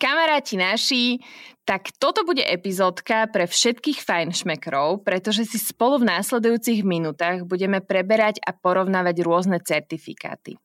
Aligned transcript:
Kamaráti 0.00 0.56
naši, 0.56 1.20
tak 1.68 1.92
toto 2.00 2.24
bude 2.24 2.40
epizódka 2.40 3.28
pre 3.28 3.44
všetkých 3.44 4.00
fajn 4.00 4.32
šmekrov, 4.32 5.04
pretože 5.04 5.44
si 5.44 5.60
spolu 5.60 6.00
v 6.00 6.08
následujúcich 6.16 6.80
minútach 6.82 7.44
budeme 7.44 7.84
preberať 7.84 8.40
a 8.40 8.56
porovnávať 8.56 9.20
rôzne 9.20 9.60
certifikáty. 9.60 10.56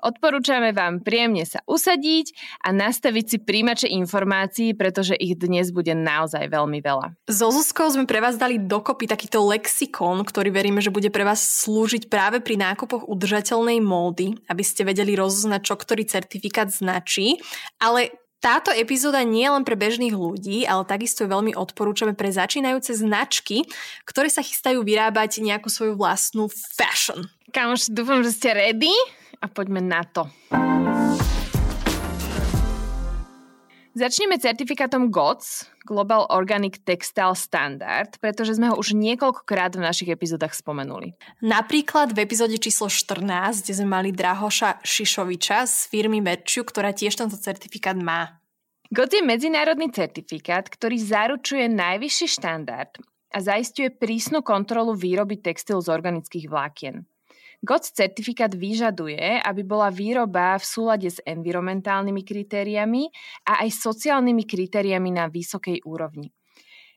Odporúčame 0.00 0.72
vám 0.72 1.04
príjemne 1.04 1.44
sa 1.44 1.60
usadiť 1.68 2.32
a 2.64 2.72
nastaviť 2.72 3.24
si 3.28 3.36
príjimače 3.36 3.84
informácií, 3.92 4.72
pretože 4.72 5.12
ich 5.12 5.36
dnes 5.36 5.68
bude 5.76 5.92
naozaj 5.92 6.48
veľmi 6.48 6.80
veľa. 6.80 7.12
So 7.28 7.52
Zuzkou 7.52 7.92
sme 7.92 8.08
pre 8.08 8.24
vás 8.24 8.40
dali 8.40 8.56
dokopy 8.56 9.04
takýto 9.04 9.44
lexikon, 9.44 10.24
ktorý 10.24 10.48
veríme, 10.48 10.80
že 10.80 10.88
bude 10.88 11.12
pre 11.12 11.28
vás 11.28 11.44
slúžiť 11.44 12.08
práve 12.08 12.40
pri 12.40 12.56
nákupoch 12.56 13.04
udržateľnej 13.12 13.84
módy, 13.84 14.40
aby 14.48 14.64
ste 14.64 14.88
vedeli 14.88 15.12
rozoznať, 15.12 15.60
čo 15.68 15.76
ktorý 15.76 16.08
certifikát 16.08 16.72
značí. 16.72 17.36
Ale 17.76 18.16
táto 18.40 18.72
epizóda 18.72 19.20
nie 19.20 19.44
je 19.44 19.52
len 19.52 19.64
pre 19.68 19.76
bežných 19.76 20.16
ľudí, 20.16 20.64
ale 20.64 20.88
takisto 20.88 21.28
veľmi 21.28 21.52
odporúčame 21.52 22.16
pre 22.16 22.32
začínajúce 22.32 22.96
značky, 22.96 23.68
ktoré 24.08 24.32
sa 24.32 24.40
chystajú 24.40 24.80
vyrábať 24.80 25.44
nejakú 25.44 25.68
svoju 25.68 25.94
vlastnú 25.94 26.48
fashion. 26.48 27.28
Kamoš, 27.52 27.92
dúfam, 27.92 28.24
že 28.24 28.32
ste 28.32 28.56
ready 28.56 28.92
a 29.38 29.46
poďme 29.46 29.84
na 29.84 30.02
to. 30.08 30.24
Začneme 34.00 34.40
certifikátom 34.40 35.12
GOTS, 35.12 35.68
Global 35.84 36.24
Organic 36.32 36.80
Textile 36.88 37.36
Standard, 37.36 38.16
pretože 38.16 38.56
sme 38.56 38.72
ho 38.72 38.80
už 38.80 38.96
niekoľkokrát 38.96 39.76
v 39.76 39.84
našich 39.84 40.08
epizódach 40.08 40.56
spomenuli. 40.56 41.12
Napríklad 41.44 42.16
v 42.16 42.24
epizóde 42.24 42.56
číslo 42.56 42.88
14, 42.88 43.60
kde 43.60 43.76
sme 43.76 44.00
mali 44.00 44.08
Drahoša 44.08 44.80
Šišoviča 44.80 45.68
z 45.68 45.92
firmy 45.92 46.24
Merčiu, 46.24 46.64
ktorá 46.64 46.96
tiež 46.96 47.12
tento 47.12 47.36
certifikát 47.36 47.92
má. 48.00 48.40
GOTS 48.88 49.20
je 49.20 49.22
medzinárodný 49.22 49.92
certifikát, 49.92 50.64
ktorý 50.64 50.96
zaručuje 50.96 51.68
najvyšší 51.68 52.40
štandard 52.40 52.96
a 53.36 53.38
zaistuje 53.44 53.92
prísnu 53.92 54.40
kontrolu 54.40 54.96
výroby 54.96 55.44
textil 55.44 55.76
z 55.84 55.92
organických 55.92 56.48
vlákien. 56.48 57.04
GOTS 57.60 57.92
certifikát 57.92 58.52
vyžaduje, 58.56 59.36
aby 59.36 59.62
bola 59.68 59.92
výroba 59.92 60.56
v 60.56 60.64
súlade 60.64 61.12
s 61.12 61.20
environmentálnymi 61.20 62.24
kritériami 62.24 63.12
a 63.44 63.60
aj 63.64 63.76
sociálnymi 63.76 64.48
kritériami 64.48 65.12
na 65.12 65.28
vysokej 65.28 65.84
úrovni. 65.84 66.32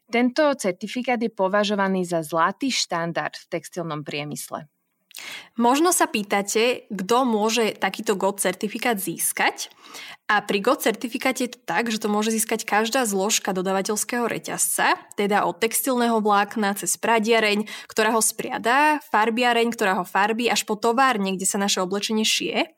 Tento 0.08 0.56
certifikát 0.56 1.20
je 1.20 1.32
považovaný 1.32 2.08
za 2.08 2.24
zlatý 2.24 2.72
štandard 2.72 3.36
v 3.36 3.50
textilnom 3.52 4.08
priemysle. 4.08 4.68
Možno 5.62 5.94
sa 5.94 6.10
pýtate, 6.10 6.90
kto 6.90 7.18
môže 7.30 7.78
takýto 7.78 8.18
GOT 8.18 8.42
certifikát 8.42 8.98
získať. 8.98 9.70
A 10.32 10.40
pri 10.40 10.64
GOT 10.64 10.80
certifikáte 10.88 11.46
je 11.46 11.52
to 11.54 11.60
tak, 11.68 11.92
že 11.92 12.00
to 12.00 12.08
môže 12.08 12.32
získať 12.32 12.64
každá 12.64 13.04
zložka 13.04 13.52
dodavateľského 13.52 14.24
reťazca, 14.24 14.96
teda 15.20 15.44
od 15.44 15.60
textilného 15.60 16.24
vlákna 16.24 16.80
cez 16.80 16.96
pradiareň, 16.96 17.68
ktorá 17.92 18.16
ho 18.16 18.24
spriadá, 18.24 19.04
farbiareň, 19.12 19.68
ktorá 19.76 20.00
ho 20.00 20.08
farbí, 20.08 20.48
až 20.48 20.64
po 20.64 20.80
továrne, 20.80 21.36
kde 21.36 21.44
sa 21.44 21.60
naše 21.60 21.84
oblečenie 21.84 22.24
šije. 22.24 22.72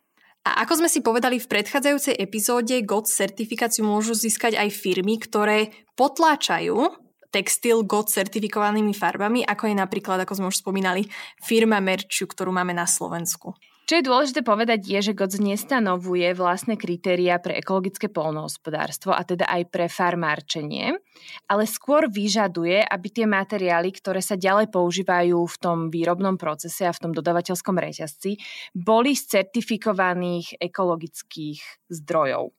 A 0.46 0.62
ako 0.66 0.82
sme 0.82 0.90
si 0.90 1.06
povedali 1.06 1.38
v 1.42 1.50
predchádzajúcej 1.50 2.18
epizóde, 2.18 2.82
GOT 2.82 3.10
certifikáciu 3.10 3.86
môžu 3.86 4.18
získať 4.18 4.58
aj 4.58 4.70
firmy, 4.74 5.18
ktoré 5.22 5.74
potláčajú 5.94 7.06
textil 7.30 7.84
GOT 7.84 8.10
certifikovanými 8.10 8.96
farbami, 8.96 9.44
ako 9.44 9.68
je 9.68 9.76
napríklad, 9.76 10.24
ako 10.24 10.34
sme 10.40 10.50
už 10.50 10.62
spomínali, 10.64 11.04
firma 11.44 11.84
Merču, 11.84 12.30
ktorú 12.30 12.54
máme 12.56 12.72
na 12.72 12.88
Slovensku. 12.88 13.54
Čo 13.86 14.02
je 14.02 14.08
dôležité 14.10 14.42
povedať 14.42 14.82
je, 14.82 14.98
že 14.98 15.14
GOC 15.14 15.38
nestanovuje 15.46 16.34
vlastné 16.34 16.74
kritéria 16.74 17.38
pre 17.38 17.54
ekologické 17.54 18.10
polnohospodárstvo 18.10 19.14
a 19.14 19.22
teda 19.22 19.46
aj 19.46 19.70
pre 19.70 19.86
farmárčenie, 19.86 20.98
ale 21.46 21.70
skôr 21.70 22.10
vyžaduje, 22.10 22.82
aby 22.82 23.08
tie 23.14 23.30
materiály, 23.30 23.94
ktoré 23.94 24.26
sa 24.26 24.42
ďalej 24.42 24.74
používajú 24.74 25.38
v 25.38 25.58
tom 25.62 25.78
výrobnom 25.94 26.34
procese 26.34 26.90
a 26.90 26.96
v 26.98 27.02
tom 27.06 27.12
dodavateľskom 27.14 27.78
reťazci, 27.78 28.42
boli 28.74 29.14
z 29.14 29.38
certifikovaných 29.38 30.58
ekologických 30.58 31.86
zdrojov. 31.86 32.58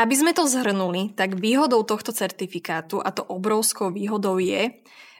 Aby 0.00 0.14
sme 0.16 0.32
to 0.32 0.48
zhrnuli, 0.48 1.12
tak 1.12 1.36
výhodou 1.36 1.84
tohto 1.84 2.16
certifikátu, 2.16 2.96
a 2.96 3.12
to 3.12 3.20
obrovskou 3.28 3.92
výhodou 3.92 4.40
je, 4.40 4.72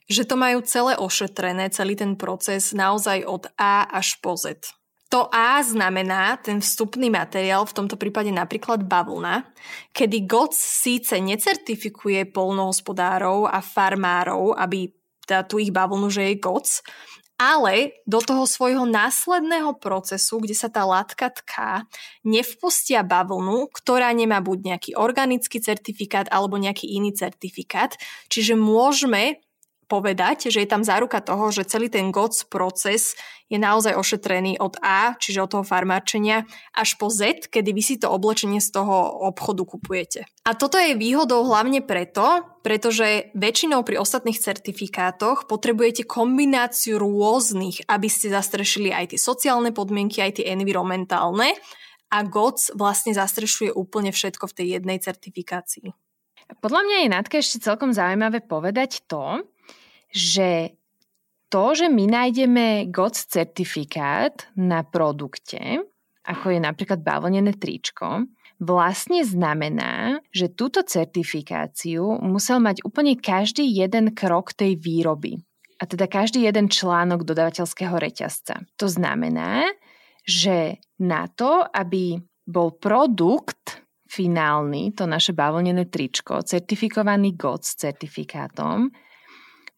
že 0.09 0.25
to 0.25 0.41
majú 0.41 0.65
celé 0.65 0.97
ošetrené, 0.97 1.69
celý 1.69 1.93
ten 1.93 2.17
proces 2.17 2.73
naozaj 2.73 3.21
od 3.29 3.53
A 3.61 3.85
až 3.85 4.17
po 4.25 4.33
Z. 4.41 4.73
To 5.15 5.31
A 5.31 5.63
znamená 5.63 6.35
ten 6.43 6.59
vstupný 6.59 7.07
materiál, 7.07 7.63
v 7.63 7.77
tomto 7.79 7.95
prípade 7.95 8.35
napríklad 8.35 8.83
bavlna, 8.83 9.47
kedy 9.95 10.27
GOC 10.27 10.51
síce 10.59 11.23
necertifikuje 11.23 12.35
polnohospodárov 12.35 13.47
a 13.47 13.63
farmárov, 13.63 14.59
aby 14.59 14.91
teda 15.23 15.47
tu 15.47 15.63
ich 15.63 15.71
bavlnu, 15.71 16.11
že 16.11 16.35
je 16.35 16.43
GOC, 16.43 16.83
ale 17.39 18.03
do 18.11 18.19
toho 18.19 18.43
svojho 18.43 18.91
následného 18.91 19.79
procesu, 19.79 20.43
kde 20.43 20.59
sa 20.59 20.67
tá 20.67 20.83
látka 20.83 21.31
tká, 21.31 21.87
nevpustia 22.27 23.07
bavlnu, 23.07 23.71
ktorá 23.71 24.11
nemá 24.11 24.43
buď 24.43 24.59
nejaký 24.75 24.91
organický 24.99 25.63
certifikát 25.63 26.27
alebo 26.35 26.59
nejaký 26.59 26.91
iný 26.91 27.15
certifikát. 27.15 27.95
Čiže 28.35 28.59
môžeme 28.59 29.44
povedať, 29.87 30.49
že 30.49 30.65
je 30.65 30.69
tam 30.69 30.83
záruka 30.83 31.21
toho, 31.21 31.53
že 31.53 31.69
celý 31.69 31.93
ten 31.93 32.09
GOTS 32.13 32.49
proces 32.49 33.15
je 33.53 33.61
naozaj 33.61 33.95
ošetrený 33.95 34.57
od 34.59 34.81
A, 34.81 35.15
čiže 35.21 35.45
od 35.45 35.51
toho 35.53 35.65
farmáčenia, 35.65 36.49
až 36.73 36.97
po 36.97 37.13
Z, 37.13 37.47
kedy 37.53 37.71
vy 37.77 37.83
si 37.85 37.95
to 38.01 38.09
oblečenie 38.09 38.59
z 38.59 38.73
toho 38.73 38.95
obchodu 39.29 39.63
kupujete. 39.69 40.21
A 40.49 40.57
toto 40.57 40.81
je 40.81 40.97
výhodou 40.97 41.45
hlavne 41.45 41.85
preto, 41.85 42.43
pretože 42.65 43.31
väčšinou 43.37 43.85
pri 43.85 44.01
ostatných 44.01 44.41
certifikátoch 44.41 45.45
potrebujete 45.45 46.09
kombináciu 46.09 46.97
rôznych, 46.97 47.85
aby 47.85 48.09
ste 48.09 48.33
zastrešili 48.33 48.91
aj 48.91 49.13
tie 49.13 49.21
sociálne 49.21 49.71
podmienky, 49.77 50.25
aj 50.25 50.41
tie 50.41 50.51
environmentálne 50.57 51.53
a 52.09 52.19
GOTS 52.25 52.73
vlastne 52.79 53.13
zastrešuje 53.13 53.75
úplne 53.75 54.15
všetko 54.15 54.49
v 54.49 54.57
tej 54.57 54.67
jednej 54.81 54.99
certifikácii. 55.03 55.93
Podľa 56.61 56.81
mňa 56.85 56.97
je 57.05 57.09
Natka 57.09 57.35
ešte 57.41 57.65
celkom 57.65 57.97
zaujímavé 57.97 58.45
povedať 58.45 59.05
to, 59.09 59.43
že 60.15 60.79
to, 61.51 61.75
že 61.75 61.91
my 61.91 62.07
nájdeme 62.07 62.67
GOTS 62.95 63.27
certifikát 63.27 64.47
na 64.55 64.87
produkte, 64.87 65.83
ako 66.25 66.55
je 66.55 66.61
napríklad 66.63 67.03
bavlnené 67.03 67.59
tričko, 67.59 68.31
vlastne 68.63 69.27
znamená, 69.27 70.23
že 70.31 70.55
túto 70.55 70.87
certifikáciu 70.87 72.23
musel 72.23 72.63
mať 72.63 72.87
úplne 72.87 73.19
každý 73.19 73.67
jeden 73.67 74.15
krok 74.15 74.55
tej 74.55 74.79
výroby. 74.79 75.43
A 75.83 75.91
teda 75.91 76.07
každý 76.07 76.47
jeden 76.47 76.71
článok 76.71 77.27
dodavateľského 77.27 77.99
reťazca. 77.99 78.63
To 78.79 78.87
znamená, 78.87 79.69
že 80.25 80.81
na 81.03 81.29
to, 81.29 81.67
aby 81.67 82.17
bol 82.47 82.73
produkt 82.79 83.83
finálny, 84.09 84.95
to 84.95 85.05
naše 85.05 85.35
bavlnené 85.35 85.91
tričko, 85.91 86.47
certifikovaný 86.47 87.35
GOTS 87.35 87.75
certifikátom, 87.75 88.95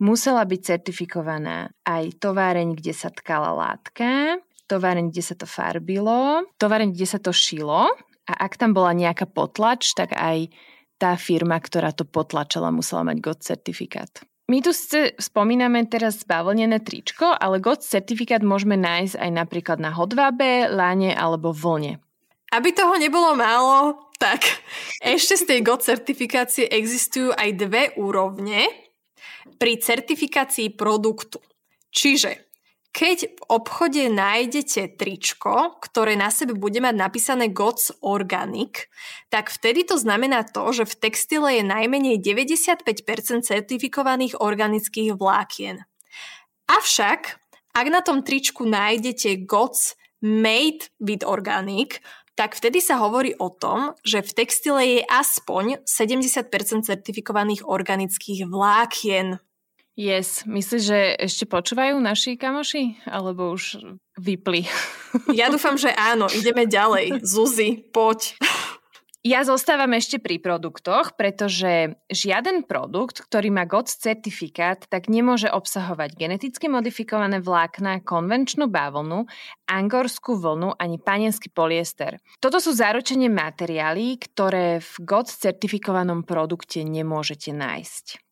musela 0.02 0.44
byť 0.44 0.60
certifikovaná 0.60 1.72
aj 1.84 2.20
továreň, 2.20 2.76
kde 2.76 2.92
sa 2.92 3.08
tkala 3.08 3.52
látka, 3.52 4.40
továreň, 4.66 5.14
kde 5.14 5.22
sa 5.22 5.34
to 5.38 5.46
farbilo, 5.48 6.44
továreň, 6.60 6.92
kde 6.92 7.06
sa 7.06 7.18
to 7.22 7.30
šilo 7.30 7.88
a 8.26 8.32
ak 8.34 8.58
tam 8.58 8.74
bola 8.74 8.92
nejaká 8.92 9.30
potlač, 9.30 9.94
tak 9.94 10.12
aj 10.12 10.50
tá 10.96 11.14
firma, 11.14 11.60
ktorá 11.60 11.92
to 11.92 12.08
potlačala, 12.08 12.74
musela 12.74 13.06
mať 13.06 13.16
GOT 13.20 13.38
certifikát. 13.44 14.10
My 14.46 14.62
tu 14.62 14.70
spomíname 15.18 15.90
teraz 15.90 16.22
bavlnené 16.22 16.78
tričko, 16.78 17.34
ale 17.34 17.58
GOT 17.58 17.82
certifikát 17.82 18.46
môžeme 18.46 18.78
nájsť 18.78 19.18
aj 19.18 19.30
napríklad 19.34 19.78
na 19.82 19.90
hodvábe, 19.90 20.70
láne 20.70 21.10
alebo 21.10 21.50
vlne. 21.50 21.98
Aby 22.54 22.70
toho 22.70 22.94
nebolo 22.94 23.34
málo, 23.34 24.06
tak 24.22 24.46
ešte 25.02 25.34
z 25.34 25.44
tej 25.50 25.60
GOT 25.66 25.82
certifikácie 25.82 26.64
existujú 26.70 27.34
aj 27.34 27.50
dve 27.58 27.82
úrovne, 27.98 28.85
pri 29.56 29.78
certifikácii 29.80 30.74
produktu. 30.74 31.40
Čiže 31.92 32.46
keď 32.96 33.18
v 33.28 33.40
obchode 33.52 34.08
nájdete 34.08 34.96
tričko, 34.96 35.76
ktoré 35.84 36.16
na 36.16 36.32
sebe 36.32 36.56
bude 36.56 36.80
mať 36.80 36.96
napísané 36.96 37.52
GOTS 37.52 38.00
Organic, 38.00 38.88
tak 39.28 39.52
vtedy 39.52 39.84
to 39.84 40.00
znamená 40.00 40.48
to, 40.48 40.72
že 40.72 40.88
v 40.88 40.98
textile 41.04 41.60
je 41.60 41.64
najmenej 41.68 42.16
95% 42.24 42.88
certifikovaných 43.44 44.40
organických 44.40 45.12
vlákien. 45.12 45.84
Avšak, 46.72 47.36
ak 47.76 47.86
na 47.92 48.00
tom 48.00 48.24
tričku 48.24 48.64
nájdete 48.64 49.44
GOTS 49.44 50.00
Made 50.24 50.88
with 50.96 51.20
Organic, 51.28 52.00
tak 52.36 52.52
vtedy 52.52 52.84
sa 52.84 53.00
hovorí 53.00 53.32
o 53.40 53.48
tom, 53.48 53.96
že 54.04 54.20
v 54.20 54.30
textile 54.36 54.82
je 54.84 55.02
aspoň 55.08 55.80
70% 55.88 56.84
certifikovaných 56.84 57.64
organických 57.64 58.44
vlákien. 58.44 59.40
Yes, 59.96 60.44
myslíš, 60.44 60.82
že 60.84 61.00
ešte 61.16 61.48
počúvajú 61.48 61.96
naši 61.96 62.36
kamoši? 62.36 63.08
Alebo 63.08 63.56
už 63.56 63.80
vypli? 64.20 64.68
Ja 65.32 65.48
dúfam, 65.48 65.80
že 65.80 65.88
áno. 65.96 66.28
Ideme 66.28 66.68
ďalej. 66.68 67.16
Zuzi, 67.32 67.80
poď. 67.88 68.36
Ja 69.26 69.42
zostávam 69.42 69.90
ešte 69.90 70.22
pri 70.22 70.38
produktoch, 70.38 71.18
pretože 71.18 71.98
žiaden 72.06 72.62
produkt, 72.62 73.26
ktorý 73.26 73.50
má 73.50 73.66
GOTS 73.66 73.98
certifikát, 73.98 74.86
tak 74.86 75.10
nemôže 75.10 75.50
obsahovať 75.50 76.14
geneticky 76.14 76.70
modifikované 76.70 77.42
vlákna, 77.42 78.06
konvenčnú 78.06 78.70
bavlnu, 78.70 79.26
angorskú 79.66 80.38
vlnu 80.38 80.78
ani 80.78 81.02
panenský 81.02 81.50
poliester. 81.50 82.22
Toto 82.38 82.62
sú 82.62 82.70
zaručenie 82.70 83.26
materiály, 83.26 84.14
ktoré 84.30 84.78
v 84.78 84.94
GOTS 85.02 85.42
certifikovanom 85.42 86.22
produkte 86.22 86.86
nemôžete 86.86 87.50
nájsť. 87.50 88.22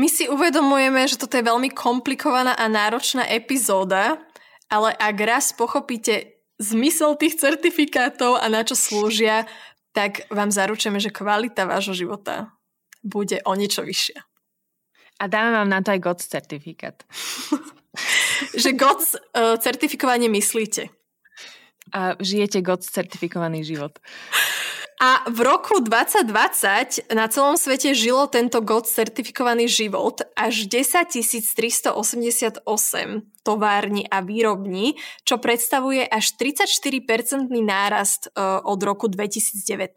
My 0.00 0.08
si 0.08 0.32
uvedomujeme, 0.32 1.04
že 1.12 1.20
toto 1.20 1.36
je 1.36 1.44
veľmi 1.44 1.76
komplikovaná 1.76 2.56
a 2.56 2.72
náročná 2.72 3.28
epizóda, 3.28 4.16
ale 4.72 4.96
ak 4.96 5.16
raz 5.20 5.52
pochopíte 5.52 6.40
zmysel 6.56 7.20
tých 7.20 7.36
certifikátov 7.36 8.40
a 8.40 8.48
na 8.48 8.64
čo 8.64 8.74
slúžia, 8.74 9.44
tak 9.98 10.30
vám 10.30 10.54
zaručujeme, 10.54 11.02
že 11.02 11.10
kvalita 11.10 11.66
vášho 11.66 11.90
života 11.90 12.54
bude 13.02 13.42
o 13.42 13.58
niečo 13.58 13.82
vyššia. 13.82 14.22
A 15.18 15.26
dáme 15.26 15.50
vám 15.50 15.66
na 15.66 15.82
to 15.82 15.90
aj 15.90 15.98
GOTS 15.98 16.30
certifikát. 16.30 17.02
že 18.62 18.78
GOTS 18.78 19.18
uh, 19.18 19.58
certifikovanie 19.58 20.30
myslíte. 20.30 20.86
A 21.90 22.14
žijete 22.22 22.62
GOTS 22.62 22.94
certifikovaný 22.94 23.66
život. 23.66 23.98
A 24.98 25.22
v 25.30 25.46
roku 25.46 25.78
2020 25.78 27.14
na 27.14 27.30
celom 27.30 27.54
svete 27.54 27.94
žilo 27.94 28.26
tento 28.26 28.58
GOT 28.58 28.90
certifikovaný 28.90 29.70
život 29.70 30.26
až 30.34 30.66
10 30.66 31.14
388 31.54 32.66
továrni 33.46 34.02
a 34.10 34.18
výrobní, 34.18 34.98
čo 35.22 35.38
predstavuje 35.38 36.02
až 36.02 36.34
34-percentný 36.34 37.62
nárast 37.62 38.26
e, 38.26 38.42
od 38.42 38.80
roku 38.82 39.06
2019. 39.06 39.94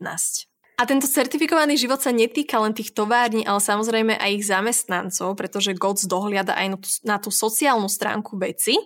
A 0.77 0.86
tento 0.86 1.09
certifikovaný 1.09 1.81
život 1.81 2.01
sa 2.01 2.13
netýka 2.13 2.62
len 2.62 2.77
tých 2.77 2.94
tovární, 2.94 3.42
ale 3.42 3.57
samozrejme 3.57 4.21
aj 4.21 4.31
ich 4.38 4.45
zamestnancov, 4.45 5.33
pretože 5.33 5.77
GOTS 5.77 6.06
dohliada 6.06 6.53
aj 6.53 6.77
na 7.01 7.18
tú 7.18 7.33
sociálnu 7.33 7.89
stránku 7.89 8.38
veci. 8.38 8.77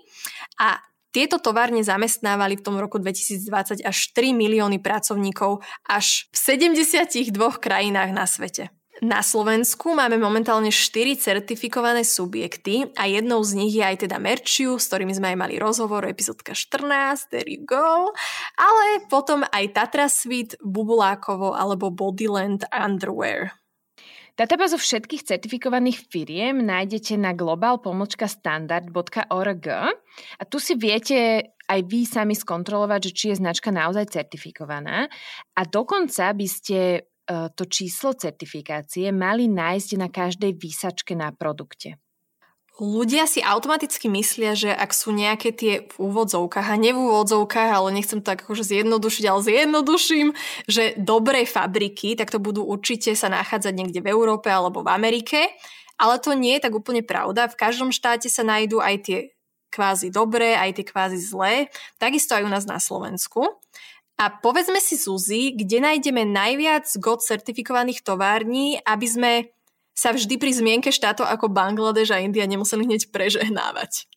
A 0.60 0.80
tieto 1.16 1.40
továrne 1.40 1.80
zamestnávali 1.80 2.60
v 2.60 2.66
tom 2.68 2.76
roku 2.76 3.00
2020 3.00 3.88
až 3.88 3.98
3 4.12 4.36
milióny 4.36 4.84
pracovníkov 4.84 5.64
až 5.88 6.28
v 6.36 6.60
72 6.60 7.32
krajinách 7.56 8.12
na 8.12 8.28
svete. 8.28 8.76
Na 9.04 9.20
Slovensku 9.20 9.92
máme 9.92 10.16
momentálne 10.16 10.72
4 10.72 11.20
certifikované 11.20 12.08
subjekty 12.08 12.92
a 12.96 13.08
jednou 13.08 13.44
z 13.44 13.52
nich 13.60 13.76
je 13.76 13.84
aj 13.84 14.08
teda 14.08 14.20
Merčiu, 14.24 14.80
s 14.80 14.88
ktorými 14.88 15.12
sme 15.12 15.36
aj 15.36 15.38
mali 15.40 15.56
rozhovor, 15.60 16.08
epizódka 16.08 16.56
14, 16.56 17.28
there 17.28 17.48
you 17.48 17.64
go. 17.68 18.12
Ale 18.56 19.04
potom 19.12 19.44
aj 19.52 19.76
Tatra 19.76 20.08
Suite, 20.08 20.56
Bubulákovo 20.64 21.56
alebo 21.56 21.92
Bodyland 21.92 22.64
Underwear. 22.72 23.65
Databázu 24.36 24.76
všetkých 24.76 25.24
certifikovaných 25.24 26.12
firiem 26.12 26.60
nájdete 26.60 27.16
na 27.16 27.32
globalpomočkastandard.org 27.32 29.66
a 30.36 30.44
tu 30.44 30.60
si 30.60 30.76
viete 30.76 31.56
aj 31.72 31.80
vy 31.88 32.04
sami 32.04 32.36
skontrolovať, 32.36 33.10
že 33.10 33.12
či 33.16 33.26
je 33.32 33.40
značka 33.40 33.72
naozaj 33.72 34.12
certifikovaná 34.12 35.08
a 35.56 35.62
dokonca 35.64 36.36
by 36.36 36.48
ste 36.52 37.00
e, 37.00 37.02
to 37.56 37.64
číslo 37.64 38.12
certifikácie 38.12 39.16
mali 39.16 39.48
nájsť 39.48 39.90
na 39.96 40.12
každej 40.12 40.52
výsačke 40.60 41.16
na 41.16 41.32
produkte. 41.32 41.96
Ľudia 42.76 43.24
si 43.24 43.40
automaticky 43.40 44.12
myslia, 44.12 44.52
že 44.52 44.68
ak 44.68 44.92
sú 44.92 45.16
nejaké 45.16 45.56
tie 45.56 45.88
v 45.88 45.96
úvodzovkách, 45.96 46.68
a 46.68 46.76
nie 46.76 46.92
v 46.92 47.08
úvodzovkách, 47.08 47.72
ale 47.72 47.96
nechcem 47.96 48.20
to 48.20 48.36
tak 48.36 48.44
akože 48.44 48.68
zjednodušiť, 48.68 49.24
ale 49.32 49.40
zjednoduším, 49.48 50.28
že 50.68 50.92
dobré 51.00 51.48
fabriky, 51.48 52.20
tak 52.20 52.36
to 52.36 52.40
budú 52.44 52.68
určite 52.68 53.16
sa 53.16 53.32
nachádzať 53.32 53.72
niekde 53.72 54.04
v 54.04 54.12
Európe 54.12 54.52
alebo 54.52 54.84
v 54.84 54.92
Amerike, 54.92 55.56
ale 55.96 56.20
to 56.20 56.36
nie 56.36 56.60
je 56.60 56.68
tak 56.68 56.76
úplne 56.76 57.00
pravda. 57.00 57.48
V 57.48 57.56
každom 57.56 57.96
štáte 57.96 58.28
sa 58.28 58.44
nájdú 58.44 58.84
aj 58.84 58.96
tie 59.08 59.20
kvázi 59.72 60.12
dobré, 60.12 60.60
aj 60.60 60.76
tie 60.76 60.86
kvázi 60.88 61.20
zlé, 61.20 61.72
takisto 61.96 62.36
aj 62.36 62.44
u 62.44 62.52
nás 62.52 62.68
na 62.68 62.84
Slovensku. 62.84 63.56
A 64.16 64.32
povedzme 64.32 64.80
si, 64.80 64.96
Zuzi, 64.96 65.52
kde 65.56 65.84
nájdeme 65.84 66.24
najviac 66.24 66.88
GOT 67.00 67.20
certifikovaných 67.20 68.00
tovární, 68.00 68.80
aby 68.88 69.08
sme 69.08 69.32
sa 69.96 70.12
vždy 70.12 70.36
pri 70.36 70.52
zmienke 70.52 70.92
štátov 70.92 71.26
ako 71.26 71.48
Bangladeš 71.48 72.12
a 72.12 72.20
India 72.20 72.44
nemuseli 72.44 72.84
hneď 72.84 73.10
prežehnávať. 73.10 74.12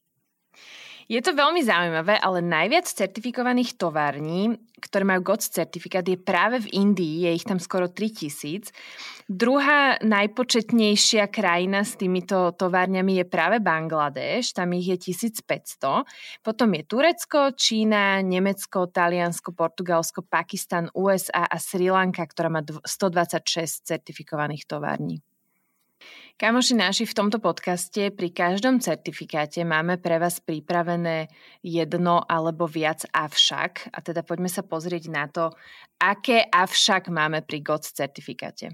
Je 1.08 1.24
to 1.24 1.32
veľmi 1.32 1.64
zaujímavé, 1.64 2.20
ale 2.20 2.44
najviac 2.44 2.84
certifikovaných 2.84 3.80
tovární, 3.80 4.60
ktoré 4.76 5.08
majú 5.08 5.32
GOTS 5.32 5.56
certifikát, 5.56 6.04
je 6.04 6.20
práve 6.20 6.60
v 6.60 6.84
Indii, 6.84 7.24
je 7.24 7.30
ich 7.32 7.48
tam 7.48 7.56
skoro 7.56 7.88
3000. 7.88 8.68
Druhá 9.24 9.96
najpočetnejšia 10.04 11.32
krajina 11.32 11.80
s 11.80 11.96
týmito 11.96 12.52
továrňami 12.52 13.24
je 13.24 13.24
práve 13.24 13.56
Bangladeš, 13.56 14.52
tam 14.52 14.76
ich 14.76 14.84
je 14.92 15.16
1500. 15.16 16.04
Potom 16.44 16.76
je 16.76 16.82
Turecko, 16.84 17.56
Čína, 17.56 18.20
Nemecko, 18.20 18.92
Taliansko, 18.92 19.56
Portugalsko, 19.56 20.28
Pakistan, 20.28 20.92
USA 20.92 21.48
a 21.48 21.56
Sri 21.56 21.88
Lanka, 21.88 22.20
ktorá 22.20 22.52
má 22.52 22.60
126 22.60 23.88
certifikovaných 23.88 24.68
tovární. 24.68 25.24
Kamoši 26.38 26.78
naši, 26.78 27.02
v 27.02 27.18
tomto 27.18 27.42
podcaste 27.42 28.14
pri 28.14 28.30
každom 28.30 28.78
certifikáte 28.78 29.58
máme 29.66 29.98
pre 29.98 30.22
vás 30.22 30.38
pripravené 30.38 31.26
jedno 31.66 32.22
alebo 32.22 32.70
viac 32.70 33.02
avšak. 33.10 33.90
A 33.90 33.98
teda 33.98 34.22
poďme 34.22 34.46
sa 34.46 34.62
pozrieť 34.62 35.10
na 35.10 35.26
to, 35.26 35.50
aké 35.98 36.46
avšak 36.46 37.10
máme 37.10 37.42
pri 37.42 37.58
GOTS 37.58 37.90
certifikáte. 37.90 38.70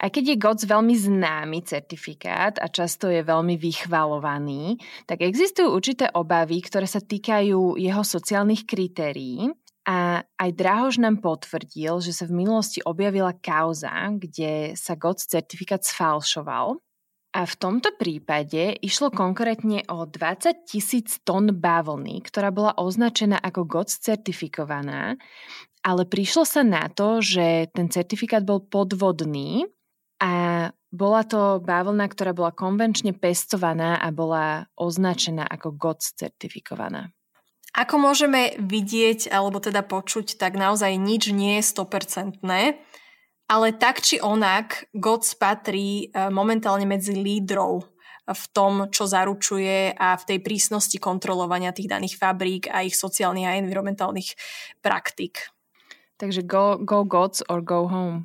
Aj 0.00 0.08
keď 0.08 0.24
je 0.24 0.40
GOTS 0.40 0.64
veľmi 0.64 0.96
známy 0.96 1.60
certifikát 1.68 2.56
a 2.56 2.72
často 2.72 3.12
je 3.12 3.20
veľmi 3.20 3.60
vychvalovaný, 3.60 4.80
tak 5.04 5.20
existujú 5.20 5.68
určité 5.68 6.08
obavy, 6.16 6.64
ktoré 6.64 6.88
sa 6.88 7.04
týkajú 7.04 7.76
jeho 7.76 8.02
sociálnych 8.08 8.64
kritérií 8.64 9.52
a 9.84 10.24
aj 10.40 10.50
Drahož 10.56 10.96
nám 10.96 11.20
potvrdil, 11.20 11.92
že 12.00 12.16
sa 12.16 12.24
v 12.24 12.40
minulosti 12.40 12.80
objavila 12.88 13.36
kauza, 13.36 13.92
kde 14.16 14.72
sa 14.80 14.96
GOTS 14.96 15.28
certifikát 15.28 15.84
sfalšoval 15.84 16.80
a 17.32 17.48
v 17.48 17.54
tomto 17.56 17.96
prípade 17.96 18.76
išlo 18.84 19.08
konkrétne 19.08 19.88
o 19.88 20.04
20 20.04 20.68
tisíc 20.68 21.16
tón 21.24 21.48
bavlny, 21.56 22.20
ktorá 22.20 22.52
bola 22.52 22.76
označená 22.76 23.40
ako 23.40 23.64
GOTS 23.64 24.04
certifikovaná, 24.04 25.16
ale 25.80 26.02
prišlo 26.04 26.44
sa 26.44 26.60
na 26.60 26.92
to, 26.92 27.24
že 27.24 27.72
ten 27.72 27.88
certifikát 27.88 28.44
bol 28.44 28.60
podvodný 28.60 29.64
a 30.20 30.68
bola 30.92 31.24
to 31.24 31.58
bavlna, 31.64 32.04
ktorá 32.06 32.36
bola 32.36 32.52
konvenčne 32.52 33.16
pestovaná 33.16 33.96
a 33.96 34.12
bola 34.12 34.68
označená 34.76 35.48
ako 35.48 35.72
GOTS 35.74 36.20
certifikovaná. 36.20 37.10
Ako 37.72 37.96
môžeme 37.96 38.52
vidieť 38.60 39.32
alebo 39.32 39.56
teda 39.56 39.80
počuť, 39.80 40.36
tak 40.36 40.60
naozaj 40.60 40.92
nič 41.00 41.32
nie 41.32 41.56
je 41.58 41.64
100% 41.64 42.44
ale 43.52 43.76
tak 43.76 44.00
či 44.00 44.16
onak 44.16 44.88
GOTS 44.96 45.36
patrí 45.36 46.08
e, 46.08 46.32
momentálne 46.32 46.88
medzi 46.88 47.12
lídrov 47.12 47.84
v 48.24 48.44
tom, 48.56 48.88
čo 48.88 49.04
zaručuje 49.04 49.92
a 49.92 50.16
v 50.16 50.24
tej 50.24 50.38
prísnosti 50.40 50.96
kontrolovania 50.96 51.76
tých 51.76 51.92
daných 51.92 52.16
fabrík 52.16 52.72
a 52.72 52.80
ich 52.80 52.96
sociálnych 52.96 53.44
a 53.44 53.60
environmentálnych 53.60 54.32
praktík. 54.80 55.52
Takže 56.16 56.48
go, 56.48 56.80
go 56.80 57.04
GOTS 57.04 57.44
or 57.52 57.60
go 57.60 57.84
home. 57.92 58.24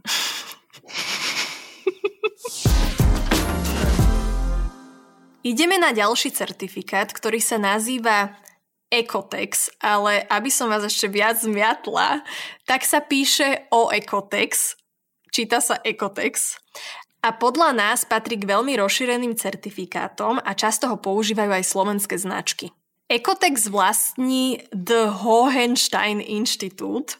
Ideme 5.43 5.75
na 5.75 5.91
ďalší 5.91 6.31
certifikát, 6.31 7.11
ktorý 7.11 7.43
sa 7.43 7.59
nazýva 7.59 8.31
Ecotex, 8.87 9.75
ale 9.83 10.23
aby 10.31 10.47
som 10.47 10.71
vás 10.71 10.87
ešte 10.87 11.11
viac 11.11 11.35
zmiatla, 11.43 12.23
tak 12.63 12.87
sa 12.87 13.03
píše 13.03 13.67
o 13.71 13.91
Ecotex, 13.91 14.79
číta 15.31 15.61
sa 15.61 15.79
Ecotex 15.83 16.57
a 17.21 17.33
podľa 17.33 17.75
nás 17.75 18.05
patrí 18.05 18.37
k 18.39 18.47
veľmi 18.47 18.77
rozšíreným 18.77 19.35
certifikátom 19.35 20.39
a 20.39 20.51
často 20.53 20.87
ho 20.87 20.97
používajú 21.01 21.51
aj 21.51 21.63
slovenské 21.65 22.15
značky. 22.15 22.71
Ecotex 23.07 23.71
vlastní 23.71 24.67
The 24.75 25.11
Hohenstein 25.23 26.19
Institute 26.19 27.15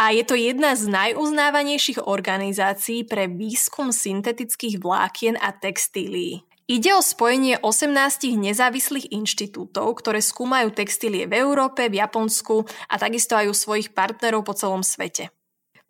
a 0.00 0.10
je 0.10 0.24
to 0.26 0.34
jedna 0.34 0.74
z 0.74 0.90
najuznávanejších 0.90 2.02
organizácií 2.02 3.06
pre 3.06 3.30
výskum 3.30 3.94
syntetických 3.94 4.82
vlákien 4.82 5.38
a 5.38 5.54
textílií. 5.54 6.42
Ide 6.70 6.94
o 6.94 7.02
spojenie 7.02 7.58
18 7.58 8.30
nezávislých 8.38 9.10
inštitútov, 9.10 9.90
ktoré 9.98 10.22
skúmajú 10.22 10.70
textílie 10.70 11.26
v 11.26 11.42
Európe, 11.42 11.90
v 11.90 11.98
Japonsku 11.98 12.62
a 12.86 12.94
takisto 12.94 13.34
aj 13.34 13.50
u 13.50 13.54
svojich 13.54 13.90
partnerov 13.90 14.46
po 14.46 14.54
celom 14.54 14.86
svete. 14.86 15.34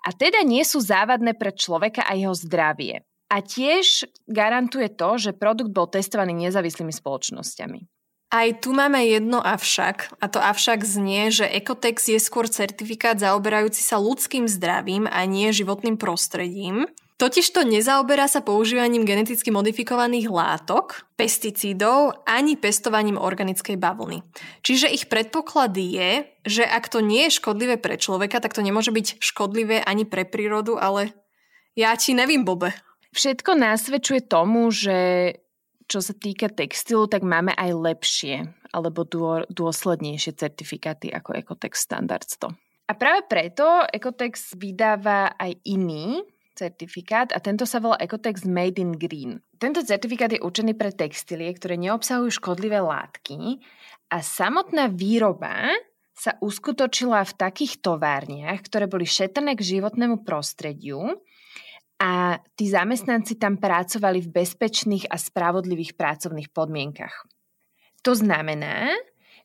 a 0.00 0.16
teda 0.16 0.40
nie 0.48 0.64
sú 0.64 0.80
závadné 0.80 1.36
pre 1.36 1.52
človeka 1.52 2.08
a 2.08 2.16
jeho 2.16 2.32
zdravie. 2.32 3.04
A 3.28 3.44
tiež 3.44 4.08
garantuje 4.24 4.88
to, 4.96 5.20
že 5.20 5.36
produkt 5.36 5.76
bol 5.76 5.92
testovaný 5.92 6.48
nezávislými 6.48 6.90
spoločnosťami. 6.90 7.84
Aj 8.32 8.48
tu 8.62 8.72
máme 8.72 9.04
jedno 9.04 9.44
avšak, 9.44 10.22
a 10.22 10.26
to 10.30 10.40
avšak 10.40 10.86
znie, 10.88 11.28
že 11.28 11.50
Ecotex 11.50 12.08
je 12.08 12.18
skôr 12.22 12.48
certifikát 12.48 13.20
zaoberajúci 13.20 13.84
sa 13.84 14.00
ľudským 14.00 14.48
zdravím 14.48 15.04
a 15.04 15.28
nie 15.28 15.52
životným 15.52 16.00
prostredím. 16.00 16.88
Totiž 17.20 17.52
to 17.52 17.68
nezaoberá 17.68 18.24
sa 18.32 18.40
používaním 18.40 19.04
geneticky 19.04 19.52
modifikovaných 19.52 20.32
látok, 20.32 21.04
pesticídov 21.20 22.24
ani 22.24 22.56
pestovaním 22.56 23.20
organickej 23.20 23.76
bavlny. 23.76 24.24
Čiže 24.64 24.88
ich 24.88 25.04
predpoklad 25.04 25.76
je, 25.76 26.24
že 26.48 26.64
ak 26.64 26.88
to 26.88 27.04
nie 27.04 27.28
je 27.28 27.36
škodlivé 27.36 27.76
pre 27.76 28.00
človeka, 28.00 28.40
tak 28.40 28.56
to 28.56 28.64
nemôže 28.64 28.88
byť 28.88 29.20
škodlivé 29.20 29.84
ani 29.84 30.08
pre 30.08 30.24
prírodu, 30.24 30.80
ale 30.80 31.12
ja 31.76 31.92
ti 31.92 32.16
nevím, 32.16 32.48
Bobe. 32.48 32.72
Všetko 33.12 33.52
nasvedčuje 33.52 34.24
tomu, 34.24 34.72
že 34.72 34.96
čo 35.92 36.00
sa 36.00 36.16
týka 36.16 36.48
textilu, 36.48 37.04
tak 37.04 37.20
máme 37.20 37.52
aj 37.52 37.70
lepšie 37.76 38.48
alebo 38.72 39.04
dôslednejšie 39.44 40.40
certifikáty 40.40 41.12
ako 41.12 41.36
Ecotex 41.36 41.84
Standard 41.84 42.24
100. 42.24 42.48
A 42.88 42.92
práve 42.96 43.28
preto 43.28 43.84
Ecotex 43.92 44.56
vydáva 44.56 45.36
aj 45.36 45.52
iný 45.68 46.24
certifikát 46.60 47.32
a 47.32 47.40
tento 47.40 47.64
sa 47.64 47.80
volá 47.80 47.96
Ecotex 47.96 48.44
Made 48.44 48.76
in 48.76 48.92
Green. 48.92 49.40
Tento 49.56 49.80
certifikát 49.80 50.28
je 50.28 50.44
určený 50.44 50.76
pre 50.76 50.92
textílie, 50.92 51.48
ktoré 51.56 51.80
neobsahujú 51.80 52.28
škodlivé 52.28 52.84
látky 52.84 53.64
a 54.12 54.20
samotná 54.20 54.92
výroba 54.92 55.72
sa 56.12 56.36
uskutočila 56.44 57.24
v 57.24 57.32
takých 57.32 57.80
továrniach, 57.80 58.60
ktoré 58.68 58.84
boli 58.84 59.08
šetrné 59.08 59.56
k 59.56 59.64
životnému 59.64 60.20
prostrediu 60.20 61.16
a 61.96 62.36
tí 62.60 62.68
zamestnanci 62.68 63.40
tam 63.40 63.56
pracovali 63.56 64.20
v 64.28 64.32
bezpečných 64.44 65.08
a 65.08 65.16
spravodlivých 65.16 65.96
pracovných 65.96 66.52
podmienkach. 66.52 67.24
To 68.04 68.12
znamená, 68.12 68.92